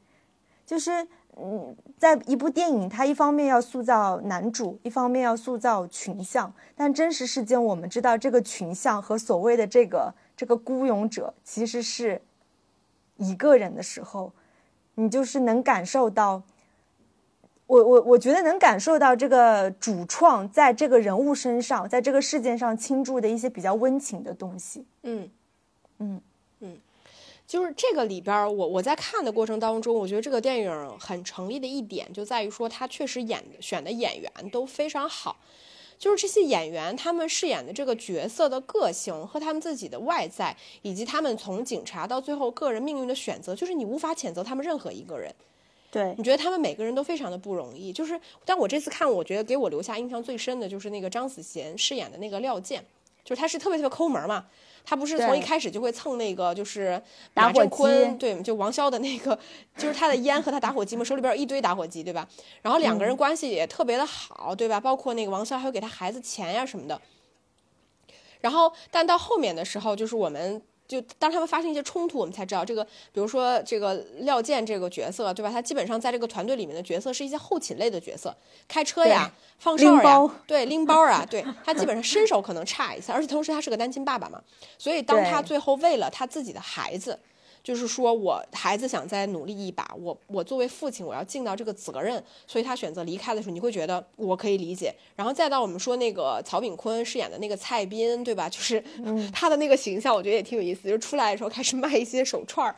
[0.65, 0.91] 就是
[1.37, 12.23] 嗯，在一部电影，它一方面要塑造男主，一方面要塑造群像，但真实事件我们知道，这个群像和所谓的这个这个孤勇者其实是
[13.19, 14.33] 一个人的时候，
[14.95, 16.43] 你就是能感受到。
[17.67, 24.85] 我我我觉得能感受到这个主创在这个人物身上，在这个事件上倾注的一些比较温情的东西。
[25.05, 25.31] 嗯，
[25.99, 26.21] 嗯嗯，
[27.53, 35.37] 就是这个里边，我我在看的过程当中，我觉得这个电影很成立的一点就在于说，他确实演选的演员都非常好。
[35.99, 45.31] 就是这些演员他们饰演的这个角色的个性和他们自己的外在，以及他们从警察到最后个人命运的选择，就是你无法谴责他们任何一个人。
[45.91, 52.83] 对你觉得他们每个人都非常的不容易，就是，但我这次看，我觉得给我留下印象最深的就是那个张子贤饰演的那个廖健，
[53.23, 54.47] 就是他是特别特别抠门嘛，
[54.85, 57.01] 他不是从一开始就会蹭那个就是
[57.33, 59.39] 打火坤，机对，就王骁的那个，
[59.77, 62.29] 就是他的烟和他打火机嘛，手里边有一堆打火机，对吧？
[62.61, 64.81] 然后两个人关系也特别的好，对吧？
[64.81, 67.01] 包括那个王骁还会给他孩子钱呀什么的。
[68.41, 75.51] 然后，但到后面的时候，就是我们就当他们发生一些冲突，我们才知道这个，比如说这个廖健这个角色，对吧？
[75.51, 78.37] 他基本上在这个团队里面的角色是一些后勤类的角色，
[78.69, 84.41] 开车呀、放哨呀对，拎包啊，对他基本上身手可能差一些，而且同时他是个单亲爸爸嘛，
[84.77, 87.19] 所以当他最后为了他自己的孩子。
[87.63, 94.95] 就是说我孩子想再努力一把，我我作为父亲我要尽到这个责任，所以他选择离开的时候，你会觉得我可以理解。
[95.17, 98.49] 然后再到我们说那个曹炳坤饰演的那个蔡斌，对吧？
[98.49, 98.83] 就是
[99.33, 102.75] 他的那个形象，我觉得也挺有意思，就出来的时候开始卖一些手串儿。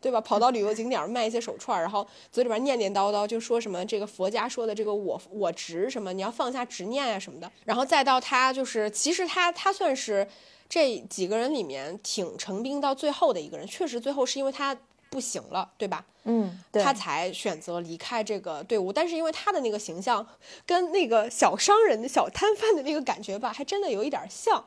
[0.00, 0.20] 对吧？
[0.20, 7.50] 跑到旅游景点卖一些手串儿，然后嘴里边念念叨叨，就说什么这个佛家说的这个我我执什么，你要放下执念啊、什么的。
[7.64, 10.28] 然后再到他就是，其实他他算是
[10.74, 14.76] 这几个人里面挺成兵到最后的一个人，确实最后是因为他
[15.08, 16.04] 不行了，对吧？
[16.24, 18.92] 嗯，他才选择离开这个队伍。
[18.92, 20.26] 但是因为他的那个形象
[20.66, 24.64] 跟那个小商人的小摊贩的那个感觉吧，还真的有一点像。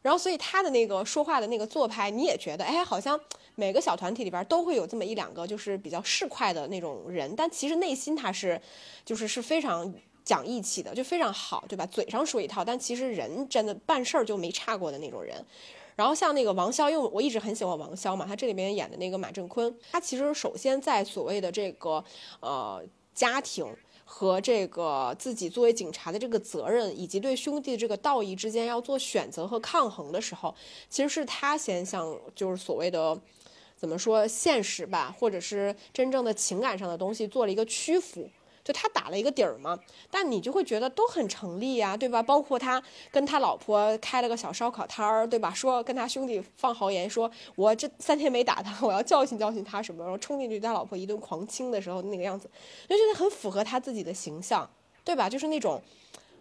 [0.00, 3.20] 然后，所以他的那个说话的那个做派，你也觉得，哎，好像
[3.56, 8.58] 每个小团体里边都会有这么一两个，就是比较市侩的那种人，但其实内心他是，
[9.04, 9.92] 就是是非常
[10.26, 11.86] 讲义气的，就非常好，对吧？
[11.86, 15.42] 嘴上说一套，但其实人真的办事儿就没差过的那种人。
[15.94, 22.04] 然后像那个王骁，因为我一直很喜欢王骁嘛，他这里面演的那个马振坤，他其实首先在所谓的这个
[22.40, 22.82] 呃
[23.14, 23.64] 家庭
[24.04, 30.54] 和这个自己作为警察的这个责任，以及对兄弟的这个道义之间要做选择和抗衡的时候，
[30.90, 33.18] 其实是他先向就是所谓的
[33.76, 38.28] 怎么说现实吧，或者是真正的情感上的东西做了一个屈服。
[38.66, 39.78] 就他打了一个底儿嘛，
[40.10, 42.20] 但你就会觉得都很成立呀、对吧？
[42.20, 45.54] 包括他跟他老婆开了个小烧烤摊儿，对吧？
[45.54, 52.50] 说跟他兄弟放豪言说，我这三天没打他，我要教训教训他什么，然后冲进去他老婆一顿狂亲的时候那个样子，
[52.88, 54.68] 就觉得很符合他自己的形象，
[55.04, 55.30] 对吧？
[55.30, 55.80] 就是那种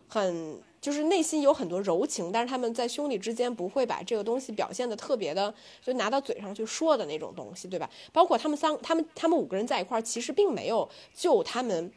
[0.08, 5.54] 很就是内心有很多柔情，但是他们在兄弟之间不会把这个东西表现的特别的，
[5.84, 7.90] 就拿到嘴上去说的那种东西，对吧？
[8.12, 11.92] 包括他们三，他们他们五个人在一块儿，其实并没有就他们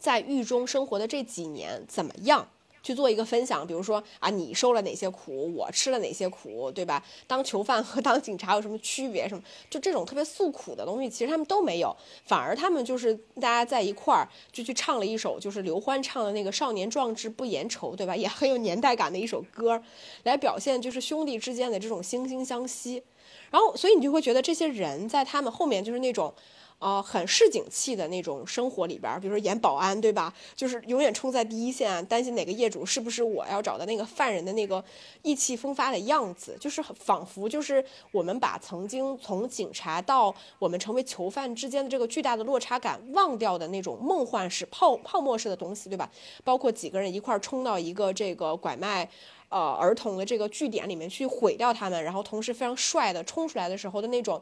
[0.00, 2.48] 在狱中生活的这几年怎么样。
[2.82, 7.04] 去做一个分享，比如说啊，你受了哪些苦，我吃了哪些苦，对吧？
[7.26, 9.28] 当囚犯和当警察有什么区别？
[9.28, 11.94] 什么就这种特别诉苦的东西，其实他们都没有，
[12.24, 18.16] 反而他们就是大家在一块儿就去唱了一首，就是刘欢唱的那个“少年壮志不言愁”，对吧？
[18.16, 19.82] 也很有年代感的一首歌，
[20.22, 23.02] 来表现就是兄弟之间的这种惺惺相惜。
[23.50, 26.32] 然后，所以你就会觉得这些人在他们后面就是那种。
[26.80, 30.34] 呃，很市井气的那种生活里边，比如说演保安，对吧？
[30.56, 34.82] 就是永远冲在第一线，担心哪个业主是不是我要找的那个犯人的那个
[35.20, 46.10] 意气风发的样子，就是仿佛就是我们把曾经从警察到我们成为囚犯之间的这个巨大的落差感忘掉的那种梦幻式泡泡沫式的东西，对吧？
[46.42, 49.06] 包括几个人一块儿冲到一个这个拐卖。
[49.50, 54.40] 呃，儿童的这个据点里面去毁掉他们，然后同时非常帅的冲出来的时候的那种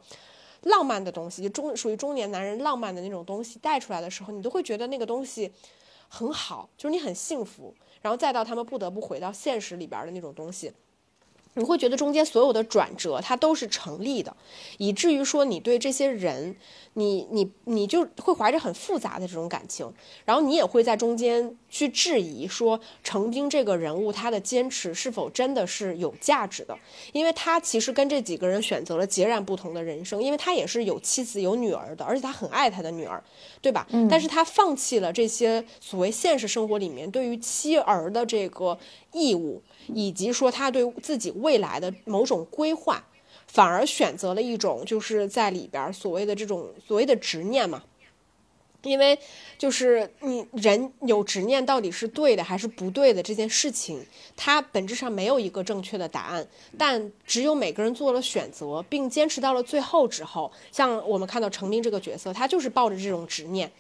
[0.62, 5.52] 浪漫的东西，就中属于中年男人浪漫的那种东西带出来的时候，你都会觉得那个东西
[6.08, 7.74] 很好，就是你很幸福。
[8.00, 10.72] 然后再到他们不得不回到现实里边的那种东西，
[11.58, 14.34] 你会觉得中间所有的转折它都是成立的，
[14.78, 16.56] 以至于说你对这些人，
[16.94, 19.92] 你你你就会怀着很复杂的这种感情，
[20.24, 26.78] 然后你也会在中间去质疑说程兵这个人物他的坚持是否真的是有价值的，
[27.12, 33.22] 因为他其实跟这几个人选择了截然不同的人生，因为他也是有妻子有女儿的，而且他很爱他的女儿，
[33.60, 33.86] 对吧？
[34.08, 38.78] 但是他放弃了这些所谓现实生活里面对于妻儿的这个
[39.12, 43.04] 义务，以及说他对自己未来的某种规划，
[43.46, 47.82] 反而选择了一种就是在里边所谓的这种所谓的执念嘛。
[48.82, 49.18] 因为
[49.58, 54.00] 就是你人有执念到底是对的还是不对的这件事情，
[54.36, 56.46] 它本质上没有一个正确的答案，
[56.78, 63.70] 但只有每个人做了选择，并坚持到了最后之后，像我们看到程兵这个角色，他就是抱着这种执念，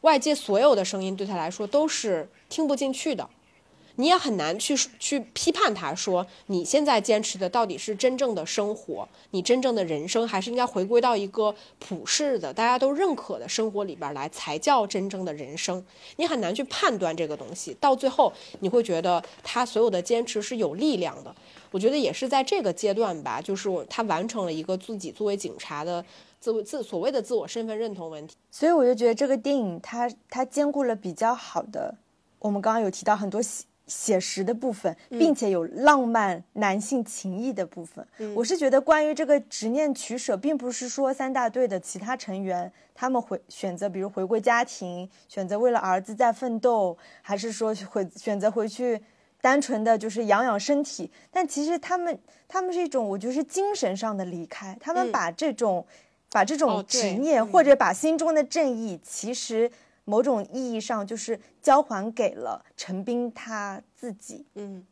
[0.00, 3.26] 外界所有的声音对他来说都是听不进去的。
[3.96, 15.84] 你也很难去去批判他说你现在坚持的到底是真正的生活，你真正的人生，还是应该回归到一个普世的、大家都认可的生活里边来才叫真正的人生。
[16.16, 21.34] 你很难去判断这个东西，到最后你会觉得他所有的坚持是有力量的。
[21.70, 26.04] 我觉得也是在这个阶段吧，就是他完成了一个自己作为警察的
[26.38, 28.36] 自自所谓的自我身份认同问题。
[28.50, 31.94] 所以我就觉得这个电影它它兼顾了比较好的，
[32.38, 33.40] 我们刚刚有提到很多
[33.86, 38.06] 写实的部分，并且有浪漫男性情谊的部分。
[38.34, 49.00] 我是觉得关于这个执念取舍，并不是说三大队的其他成员他们回选择，比如回归家庭，选择为了儿子在奋斗，还是说回选择回去。
[49.40, 52.16] 单纯的就是养养身体，但其实他们
[52.46, 54.78] 他们是一种，我觉得是精神上的离开。
[54.80, 55.84] 他们把这种，
[56.30, 59.68] 把这种执念或者把心中的正义，其实
[60.04, 64.46] 某种意义上就是交还给了陈斌他自己。
[64.54, 64.86] 嗯。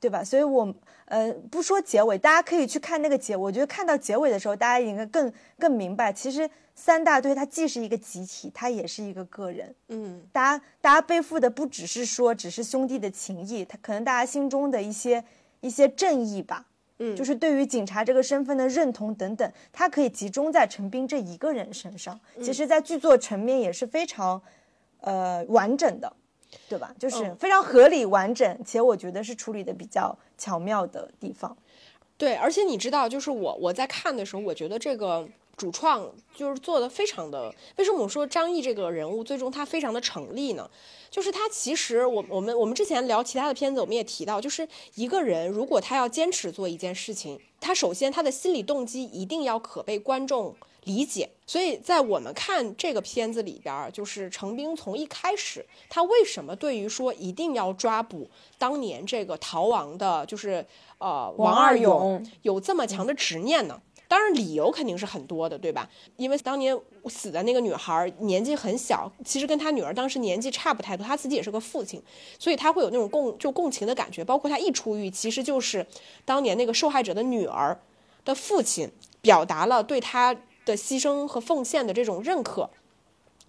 [0.00, 0.22] 对吧？
[0.22, 0.72] 所以，我
[1.06, 3.36] 呃不说结尾，大家可以去看那个结。
[3.36, 9.74] 我觉得看到结尾的时候，大家应该更更明白，其实三大队它既是一个集体，它也是一个个人。
[9.88, 15.24] 嗯，大家大家背负的不只是说只是兄弟的情谊，他可能大家心中的一些
[15.62, 16.66] 一些正义吧。
[16.98, 22.18] 嗯，就是对于警察这个身份的认同等等，他可以集中在陈斌这一个人身上。
[22.42, 24.40] 其实，在剧作层面也是非常
[25.00, 26.12] 呃完整的。
[26.66, 26.94] 对吧？
[26.98, 31.54] 就是非常合理、完整，且我觉得是处理的比较巧妙的地方。
[32.16, 35.28] 对，而且你知道，就是我我在看的时候，我觉得这个
[35.58, 37.52] 主创就是做的非常的。
[37.76, 40.70] 为什么我说张译这个人物最终他非常的成立呢？
[41.10, 50.54] 就是他其实我我们我们之前聊其他的片子，我们也提到，就是一个人如果他要坚持做一件事情，他首先他的心理动机一定要可被观众。
[50.84, 60.64] 理解，所以在我们看这个片子里边，就是程兵从一开始，他为什么对于说一定要抓捕当年这个逃亡的，就是
[60.96, 63.78] 呃王二勇有这么强的执念呢？
[64.08, 65.88] 当然理由肯定是很多的，对吧？
[66.16, 72.02] 因为当年死的那个女孩年纪很小，其实跟她女儿当时年纪差不太多，她自己也是个父亲，
[72.38, 74.24] 所以她会有那种共就共情的感觉。
[74.24, 75.86] 包括她一出狱，其实就是
[76.24, 77.78] 当年那个受害者的女儿
[78.24, 78.90] 的父亲
[79.20, 80.34] 表达了对她。
[80.64, 82.68] 的牺牲和奉献的这种认可，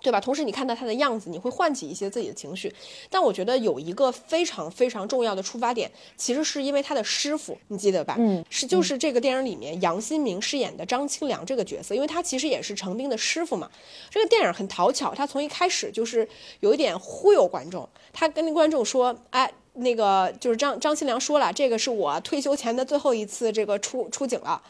[0.01, 0.19] 对吧？
[0.19, 2.73] 同时你看到他的样子，你会唤起一些自己的情绪。
[3.09, 8.15] 但我觉得有一个非常非常重要的出发点，其实是因为他的师傅，你记得吧？
[8.17, 13.69] 嗯，是就是这个电影里面杨新明饰演的张清良这个角色，因为他其实也是程兵的师傅嘛。
[14.09, 16.27] 这个电影很讨巧，他从一开始就是
[16.61, 24.61] 有一点忽悠观众，他跟观众说：“哎，那个就是张张清良说了，这个是我退休前的最后一次这个出出警了。”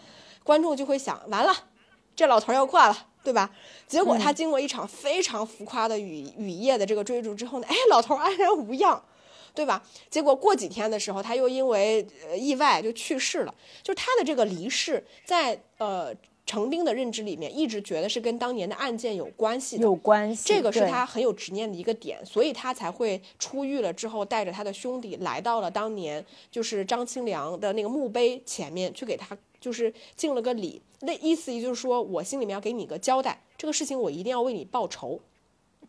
[0.43, 1.53] 观众就会想：完了。
[2.15, 3.49] 这老头要挂了，对吧？
[3.87, 9.01] 结果他经过一场非常浮夸的雨雨夜的这个追逐之后呢，哎，老头安然无恙，
[9.53, 9.83] 对吧？
[10.09, 13.53] 结果过几天的时候，他又因为呃意外就去世了。
[13.83, 16.15] 就他的这个离世，在呃
[16.45, 20.43] 程兵的认知里面，一直觉得是跟当年的案件有关系的，有关系。
[20.47, 29.37] 这个是他很有执念的一个点，所以他才会出狱了之后，带着他的兄弟来到了当年就是张清良的那个墓碑前面去给他。
[29.59, 35.19] 就是敬了个礼，那意思也就是说，我心里面要给你个交代，这个事情我一定要为你报仇，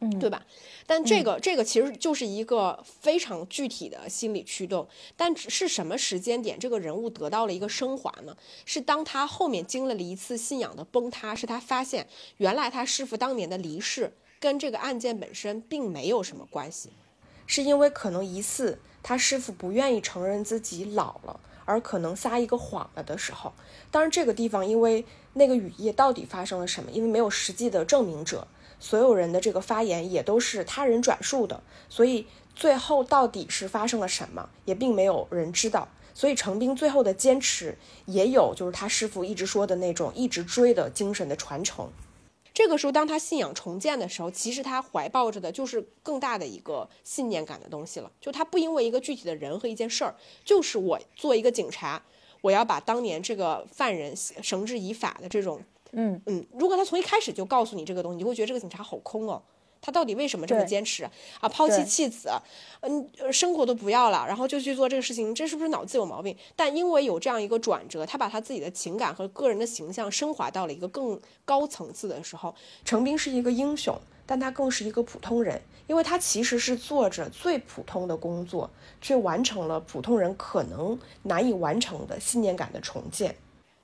[0.00, 0.44] 嗯，对吧？
[0.86, 8.36] 但这个这个其实就是一个非常具体的心理驱动，但是什么时间点这个人物得到了一个升华呢？
[8.64, 12.06] 是当他后面经历了一次信仰的崩塌，是他发现
[12.38, 16.90] 原来他师傅当年的离世跟这个案件本身并没有什么关系，
[17.46, 21.38] 是因为可能疑似他师傅不愿意承认自己老了。
[21.70, 23.52] 而可能撒一个谎了的时候，
[23.92, 25.04] 当然这个地方因为
[25.34, 28.48] 那个雨夜到底发生了什么，因为没有实际的证明者，
[28.80, 35.86] 所有人的这个发言也都是他人转述的，所以最后到底是发生了什么，也并没有人知道。
[36.12, 41.88] 所以程兵最后的坚持，也有就是他师傅一直说的那种一直追的精神的传承。
[42.53, 48.11] 这个时候，当他信仰重建的时候，其实他怀抱着的就是更大的一个信念感的东西了。
[48.20, 52.03] 就他不因为一个具体的人和一件事儿，就是我做一个警察，
[52.40, 59.40] 我要把当年这个犯人绳之以法的这种，嗯嗯，如果他从一开始就告诉你这个东西，你会觉得这个警察好空哦。
[59.82, 61.04] 他到底为什么这么坚持
[61.40, 61.48] 啊？
[61.48, 62.30] 抛弃妻子，
[62.80, 66.36] 嗯，生活都不要了，然后就去做这个事情，这是不是脑子有毛病？
[66.54, 72.54] 但因为有这样一个转折，他把他自己的情感和个人的形象升华到了一个更高层次的时候，
[72.84, 78.68] 程兵是一个英雄，但他更是一个普通人，因为他其实是做着最普通的工作，
[79.00, 83.34] 却完成了普通人可能难以完成的信念感的重建。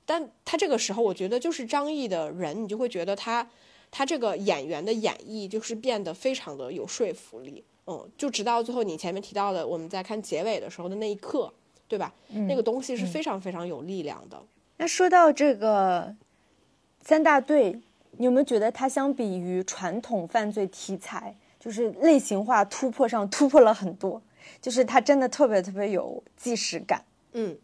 [0.05, 3.49] 但他这个时候，我觉得就是张译的人，你就会觉得他。
[3.97, 11.51] 他这个演员的演绎就是变得非常的有说服力，嗯，就直到最后你前面提到的，我们在看结尾的时候的那一刻，
[11.89, 12.13] 对吧？
[12.47, 14.39] 那个东西是非常非常有力量的。
[14.77, 16.15] 那说到这个
[17.01, 17.81] 三大队，
[18.19, 24.21] 你有没有觉得它相比于传统犯罪题材，就是类型化突破上突破了很多？
[24.61, 27.03] 就是它真的特别特别有纪实感。
[27.33, 27.57] 嗯，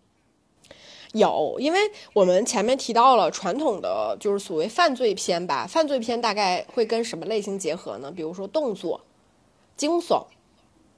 [1.12, 1.78] 有，因为
[2.14, 8.10] 我们前面提到了传统的就是所谓犯罪片吧，犯罪片大概会跟什么类型结合呢？
[8.10, 9.00] 比如说动作、
[9.76, 10.24] 惊悚，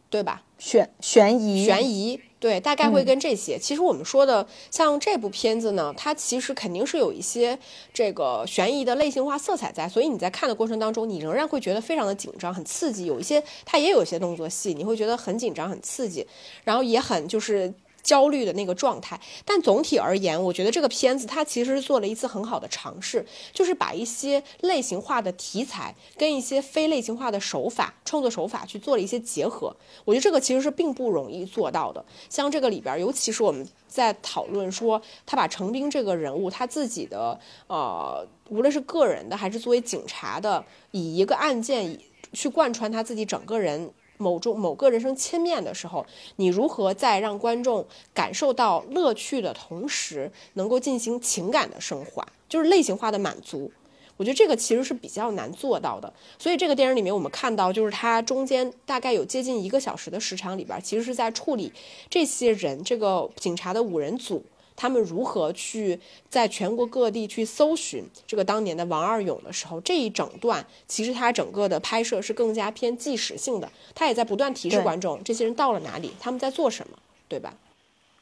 [0.09, 0.45] 对吧？
[0.57, 3.59] 悬悬疑，悬疑，对，大概会跟这些。
[3.59, 7.59] 其实我们说的像这部片子呢，它其实肯定是有一些
[7.93, 13.07] 这个悬疑的类型化色彩在，所以你在看的过程当中，你仍然会觉得非常的紧张、很刺激。
[13.07, 16.25] 有一些它也有一些动作戏，你会觉得很紧张、很刺激，
[16.63, 17.75] 然后也很就是。
[18.05, 29.75] 焦虑的那个状态，但总体而言，我觉得这个片子它其实是做了一次很好的尝试，就是把一些类型化的题材跟一些非类型化的手法创作手法去做了一些结合。
[30.05, 32.05] 我觉得这个其实是并不容易做到的。
[32.29, 41.99] 像这个里边，尤其是我们在讨论说他把程兵这个人物他自己的呃，无论是个人的还是作为警察的，以一个案件
[42.35, 43.91] 去贯穿他自己整个人。
[44.17, 46.05] 某种某个人生切面的时候，
[46.37, 53.71] 你如何在让观众感受到乐趣的同时，能够进行情感的升华，就是类型化的满足？
[54.17, 56.13] 我觉得这个其实是比较难做到的。
[56.39, 61.73] 所以这个电影里面，我们看到就是它中间大概有接近一个小时的时长里边，其实是在处理
[62.09, 64.45] 这些人这个警察的五人组。
[64.77, 76.99] 他们如何去在全国各地去搜寻这个当年的王二勇的时候，这一整段其实他整个的拍摄是更加偏纪实性的，他也在不断提示观众这些人到了哪里，他们在做什么，
[77.29, 77.55] 对吧？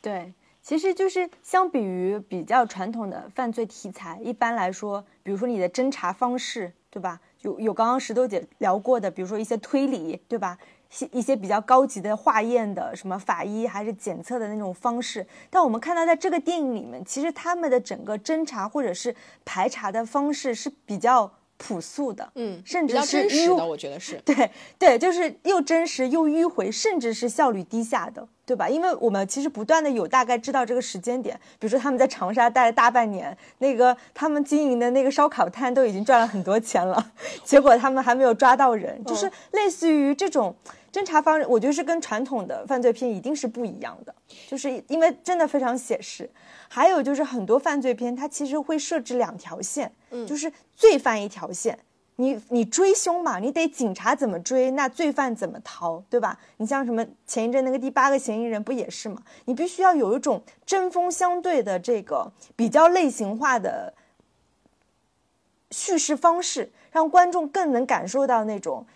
[0.00, 0.32] 对，
[0.62, 7.20] 其实就是相比于比较传统的犯罪题材，一般来说，比如说你的侦查方式，对吧？
[7.42, 10.59] 有有刚刚石头姐聊过的，比如说一些推理，对吧？
[11.11, 19.14] 一些比较高级的化验的什么法医还是检测的那种方式，但我们看到在这个电影里面，其实他们的整个侦查或者是
[19.45, 21.32] 排查的方式是比较。
[21.59, 28.68] 朴素的，嗯，甚至是迂的，我觉得是 对对，就是又真实又迂回，甚至是效率低下的，对吧？
[28.68, 37.12] 因为我们其实不断的有大概知道这个时间点，比如说他们在长沙待了大半年，那个他们经营的那个烧烤摊都已经赚了很多钱了，
[37.45, 40.53] 结果他们还没有抓到人，就是类似于这种
[40.93, 44.14] 侦查方式，我觉得是跟传统的犯罪片一定是不一样的，
[44.47, 46.28] 就是因为真的非常写实。
[46.68, 51.78] 还有就是很多犯罪片，它其实会设置两条线，嗯，就是罪犯一条线，
[52.16, 56.38] 你你追凶嘛，你得警察怎么追，那罪犯怎么逃，对吧？
[56.59, 59.22] 你像什么前一阵那个第八个嫌疑人不也是吗？
[59.47, 63.95] 你必须要有一种针锋相对的这个比较类型化的
[65.70, 68.86] 叙事方式，让观众更能感受到那种。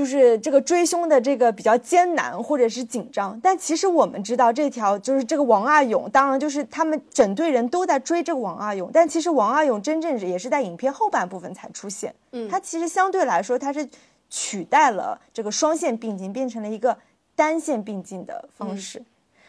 [0.00, 12.14] 就是这个追凶的这个比较艰难或者是紧张，但其实我们知道这条就是这个王阿勇，当然就是他们整队人都在追这个王阿勇，但其实王阿勇真正也是在影片后半部分才出现。
[12.32, 13.86] 嗯，他其实相对来说他是
[14.30, 16.96] 取代了这个双线并进，变成了一个
[17.36, 19.02] 单线并进的方式。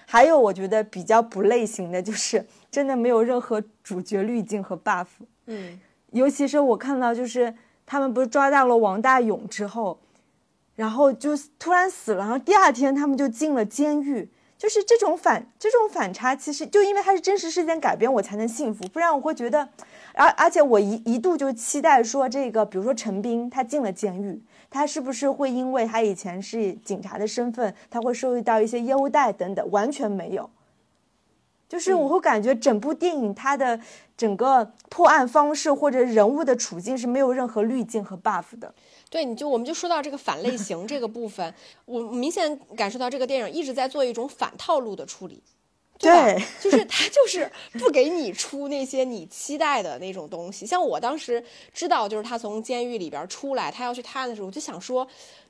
[0.05, 5.07] 还有我觉得比较不类型的就是真的没有任何主角滤镜和 buff。
[5.45, 5.79] 嗯，
[6.11, 9.97] 尤其是我看到就是他们不是抓到了王大勇之后。
[10.81, 14.27] 然后就突然死了，然后第二天他们就进了监狱，
[14.57, 19.69] 就是这种反这种反差，其实就因为它是真实事件改编，我才能信服，不然我会觉得，
[20.15, 30.49] 而而且我一一度就期待说这个，比如说陈斌他进了监狱，他是不是会因为他以前是警察的身份，他会受到一些优待等等，完全没有，
[31.69, 33.79] 就是我会感觉整部电影它的
[34.17, 38.73] 整个破案方式或者人物的处境是没有任何滤镜和 buff 的。
[39.11, 41.53] 对，你就我们就说到这个反类型这个部分，
[41.83, 45.43] 我明显感受到这个电影一直在做一种反套路的处理，
[45.99, 50.65] 对，就是 他就是不给你出那些你期待的那种东西。
[50.65, 51.43] 像我当时
[51.73, 55.05] 知道，就是他从监狱里边出来，他要去探案的时候，我就想说，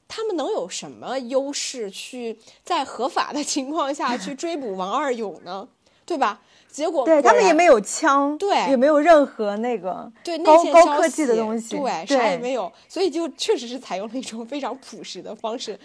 [0.07, 5.67] 他们能有什么优势去在合法的 情况下去追捕王二勇呢？
[6.03, 6.41] 对吧？
[6.71, 15.77] 结果对他们也没有枪，对，也没有任何那个对高高科技的东西，对，啥也没有，所以就确实是采用了一种非常朴实的方式，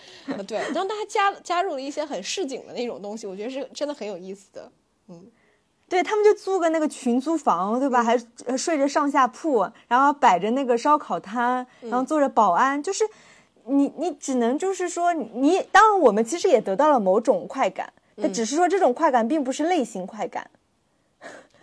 [0.47, 4.71] 对，让大家加加入了一些很市井的那种东西，我觉得是真的很有意思的，
[5.09, 5.27] 嗯，
[5.89, 8.03] 对他们就租个那个群租房，对吧？
[8.05, 8.17] 还
[8.57, 13.05] 睡着上下铺，然后摆着那个烧烤摊，然后做着保安，就是
[13.65, 20.49] 你你只能就是说你，当然我们其实也得到了某种快感，但只是说这种快感并不是类型快感。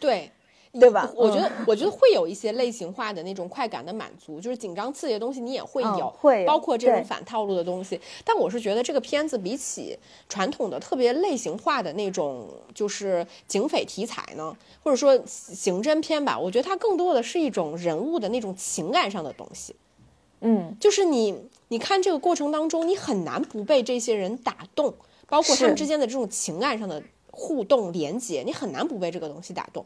[0.04, 0.32] 对，
[0.80, 1.10] 对吧？
[1.16, 8.00] 我觉得嗯，我觉得会有一些类型化的那种快感的满足，就是紧张刺激的东西你也会嗯有，会有包括这种反套路的东西。
[8.26, 9.98] 但我是觉得这个片子比起
[10.28, 19.76] 传统的特别类型化的那种就是警匪题材呢，或者说刑侦片吧，我觉得它更多的是一种人物的那种情感上的东西。
[20.42, 21.34] 嗯，就是你
[21.70, 24.94] 你看这个过程当中，你很难不被这些人打动，
[25.30, 27.02] 包括他们之间的这种情感上的
[27.36, 29.84] 互动连接，你很难不被这个东西打动。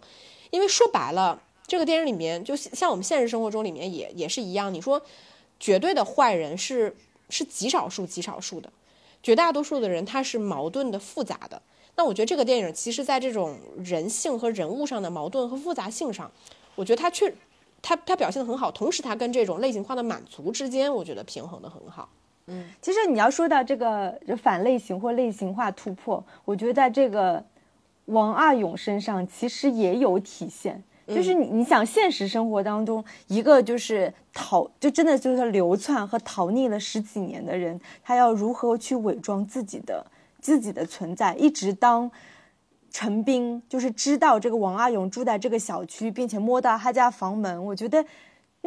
[0.51, 5.01] 因为说白了，这个电影里面就像我们现实生活中里面也也是一样，你说
[5.59, 6.95] 绝对的坏人是
[7.29, 8.71] 是极少数极少数的，
[9.23, 11.61] 绝大多数的人他是矛盾的复杂的。
[11.95, 16.31] 那我觉得这个电影其实在这种人性和人物上的矛盾和复杂性上，
[16.75, 17.33] 我觉得它确
[17.81, 22.07] 它它表现的很好，同时它跟这种类型化的满足之间，我觉得平衡的很好。
[22.81, 27.43] 其实你要说到这个反类型或类型化突破，我觉得在这个
[28.05, 30.83] 王二勇身上其实也有体现。
[31.07, 40.05] 就是你，你想现实生活当中，一个就是逃，就真的就是流窜和逃匿了十几年的人，他要如何去伪装自己的
[40.41, 42.11] 自己的存在，一直当
[42.91, 48.03] 陈斌就是知道这个王阿勇住在这个小区，并且摸到他家房门，我觉得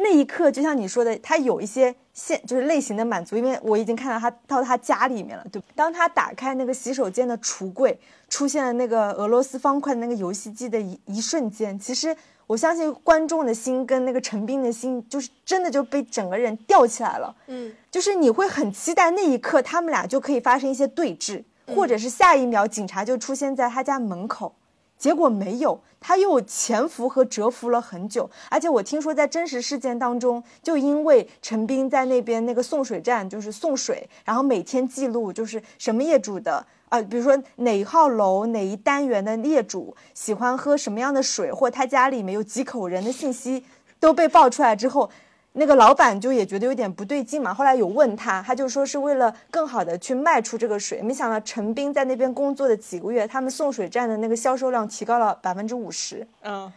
[0.01, 5.61] 那一刻就像你说的，他有一些现就是类型的满足，因为我已经看到他到他家里面了，对？
[5.75, 12.15] 当他打开那个洗手间的橱柜，出现了那个俄罗斯方块的那个游戏机的一一瞬间，其实
[12.47, 17.35] 我相信观众的心跟那个陈斌的心，就是真的就被整个人吊起来了。
[17.47, 21.43] 嗯，就是你会很期待那一刻他们俩就可以发生一些对峙，
[21.75, 24.53] 或者是下一秒警察就出现在他家门口。
[24.97, 28.29] 结果没有，他又潜伏和蛰伏了很久。
[28.49, 43.63] 而且我听说，在真实事件当中，就因为陈斌在那边那个送水站就是送水，然后每天记录就是什么业主的啊、比如说哪一号楼哪一单元的业主喜欢喝什么样的水，或他家里面有几口人的信息
[43.97, 45.09] 都被爆出来之后，
[45.53, 47.53] 那个老板就也觉得有点不对劲嘛。
[47.53, 51.01] 后来有问他，他就说是为了更好的去卖出这个水。
[51.01, 56.25] 没想到陈斌在那边工作的几个月，他们送水站的那个销售量提高了百分之五十。
[56.43, 56.71] 嗯，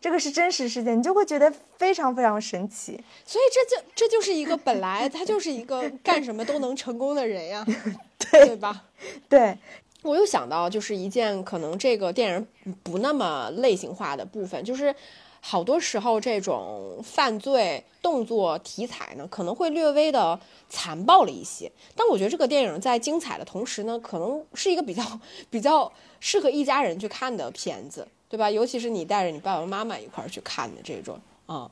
[0.00, 2.92] 这个是真实事件，你就会觉得非常非常神奇。
[3.26, 7.66] 所以这就这就是一个本来他就是一个干什么都能成功的人呀，
[8.30, 8.84] 对对吧？
[9.28, 9.58] 对，
[10.02, 14.94] 我又想到，就是一件可能这个电影不那么类型化的部分，就是
[15.40, 20.38] 好多时候这种犯罪动作题材呢，可能会略微的
[20.68, 21.70] 残暴了一些。
[21.96, 25.02] 但我觉得这个电影在精彩的同时呢，可能是一个比较
[25.48, 28.50] 比较适合一家人去看的片子，对吧？
[28.50, 31.70] 尤其是你带着你爸爸妈妈一块儿去看的这种啊。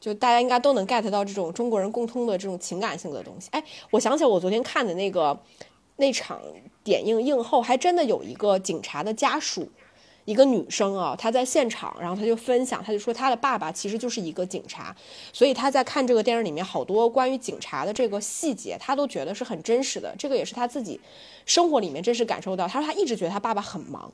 [0.00, 3.48] 就大家应该都能 get 到这种中国人共通的这种情感性的东西。
[3.52, 5.34] 哎，我想起来我昨天看的那个
[5.96, 6.38] 那场
[6.82, 9.66] 点映映后，还真的有一个警察的家属，
[10.24, 14.94] 一个女生啊，她在现场，然后她就分享，她就说她的爸爸其实就是一个警察，
[15.32, 20.14] 所以她在看这个电影里面好多关于警察的这个细节，她都觉得是很真实的。
[20.18, 21.00] 这个也是她自己
[21.44, 22.66] 生活里面真实感受到。
[22.66, 24.10] 她说她一直觉得她爸爸很忙，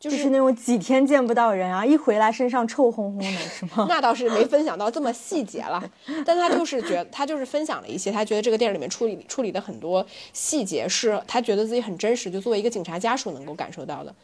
[0.00, 3.86] 就就是那种几天见不到人啊，一回来身上臭烘烘的，是吗？
[3.88, 5.82] 那倒是没分享到这么细节了，
[6.24, 14.14] 但她就是觉她就是分享了一些，她觉得这个电影里面处理处理的很多细节是她觉得自己很真实，就作为一个警察家属能够感受到的。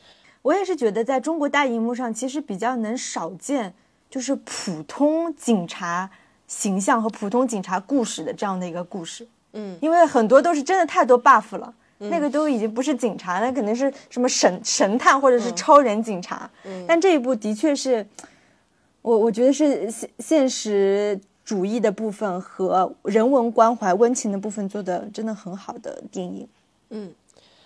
[0.43, 3.73] 我也是觉得，在中国大荧幕上，其实比较能少见，
[4.11, 6.11] 就是普通警察
[6.47, 9.27] 形象和普通警察故事的这样的一个故事。
[9.53, 16.51] 嗯，因为很多都是真的太多 buff 了，那个都已经不是警察，那肯定是什么神神探或者是超人警察。
[16.65, 18.05] 嗯但这一部的确是，
[19.03, 26.49] 我我觉得是现现实主义的部分和人文关怀、温情的部分做的真的很好的电影。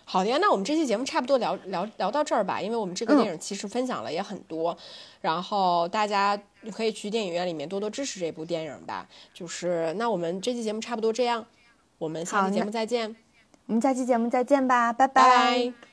[0.08, 4.76] 好的呀，那我们这期节目差不多聊聊聊到这儿吧，因为我们这个电影其实分享了也很多，
[5.20, 6.40] 然后大家
[6.72, 9.08] 可以去电影院里面多多支持这部电影吧。
[9.34, 11.44] 就是那我们这期节目差不多这样，
[11.98, 13.16] 我们下期节目再见，
[13.66, 15.08] 我们下期节目再见吧，拜。
[15.08, 15.85] 拜拜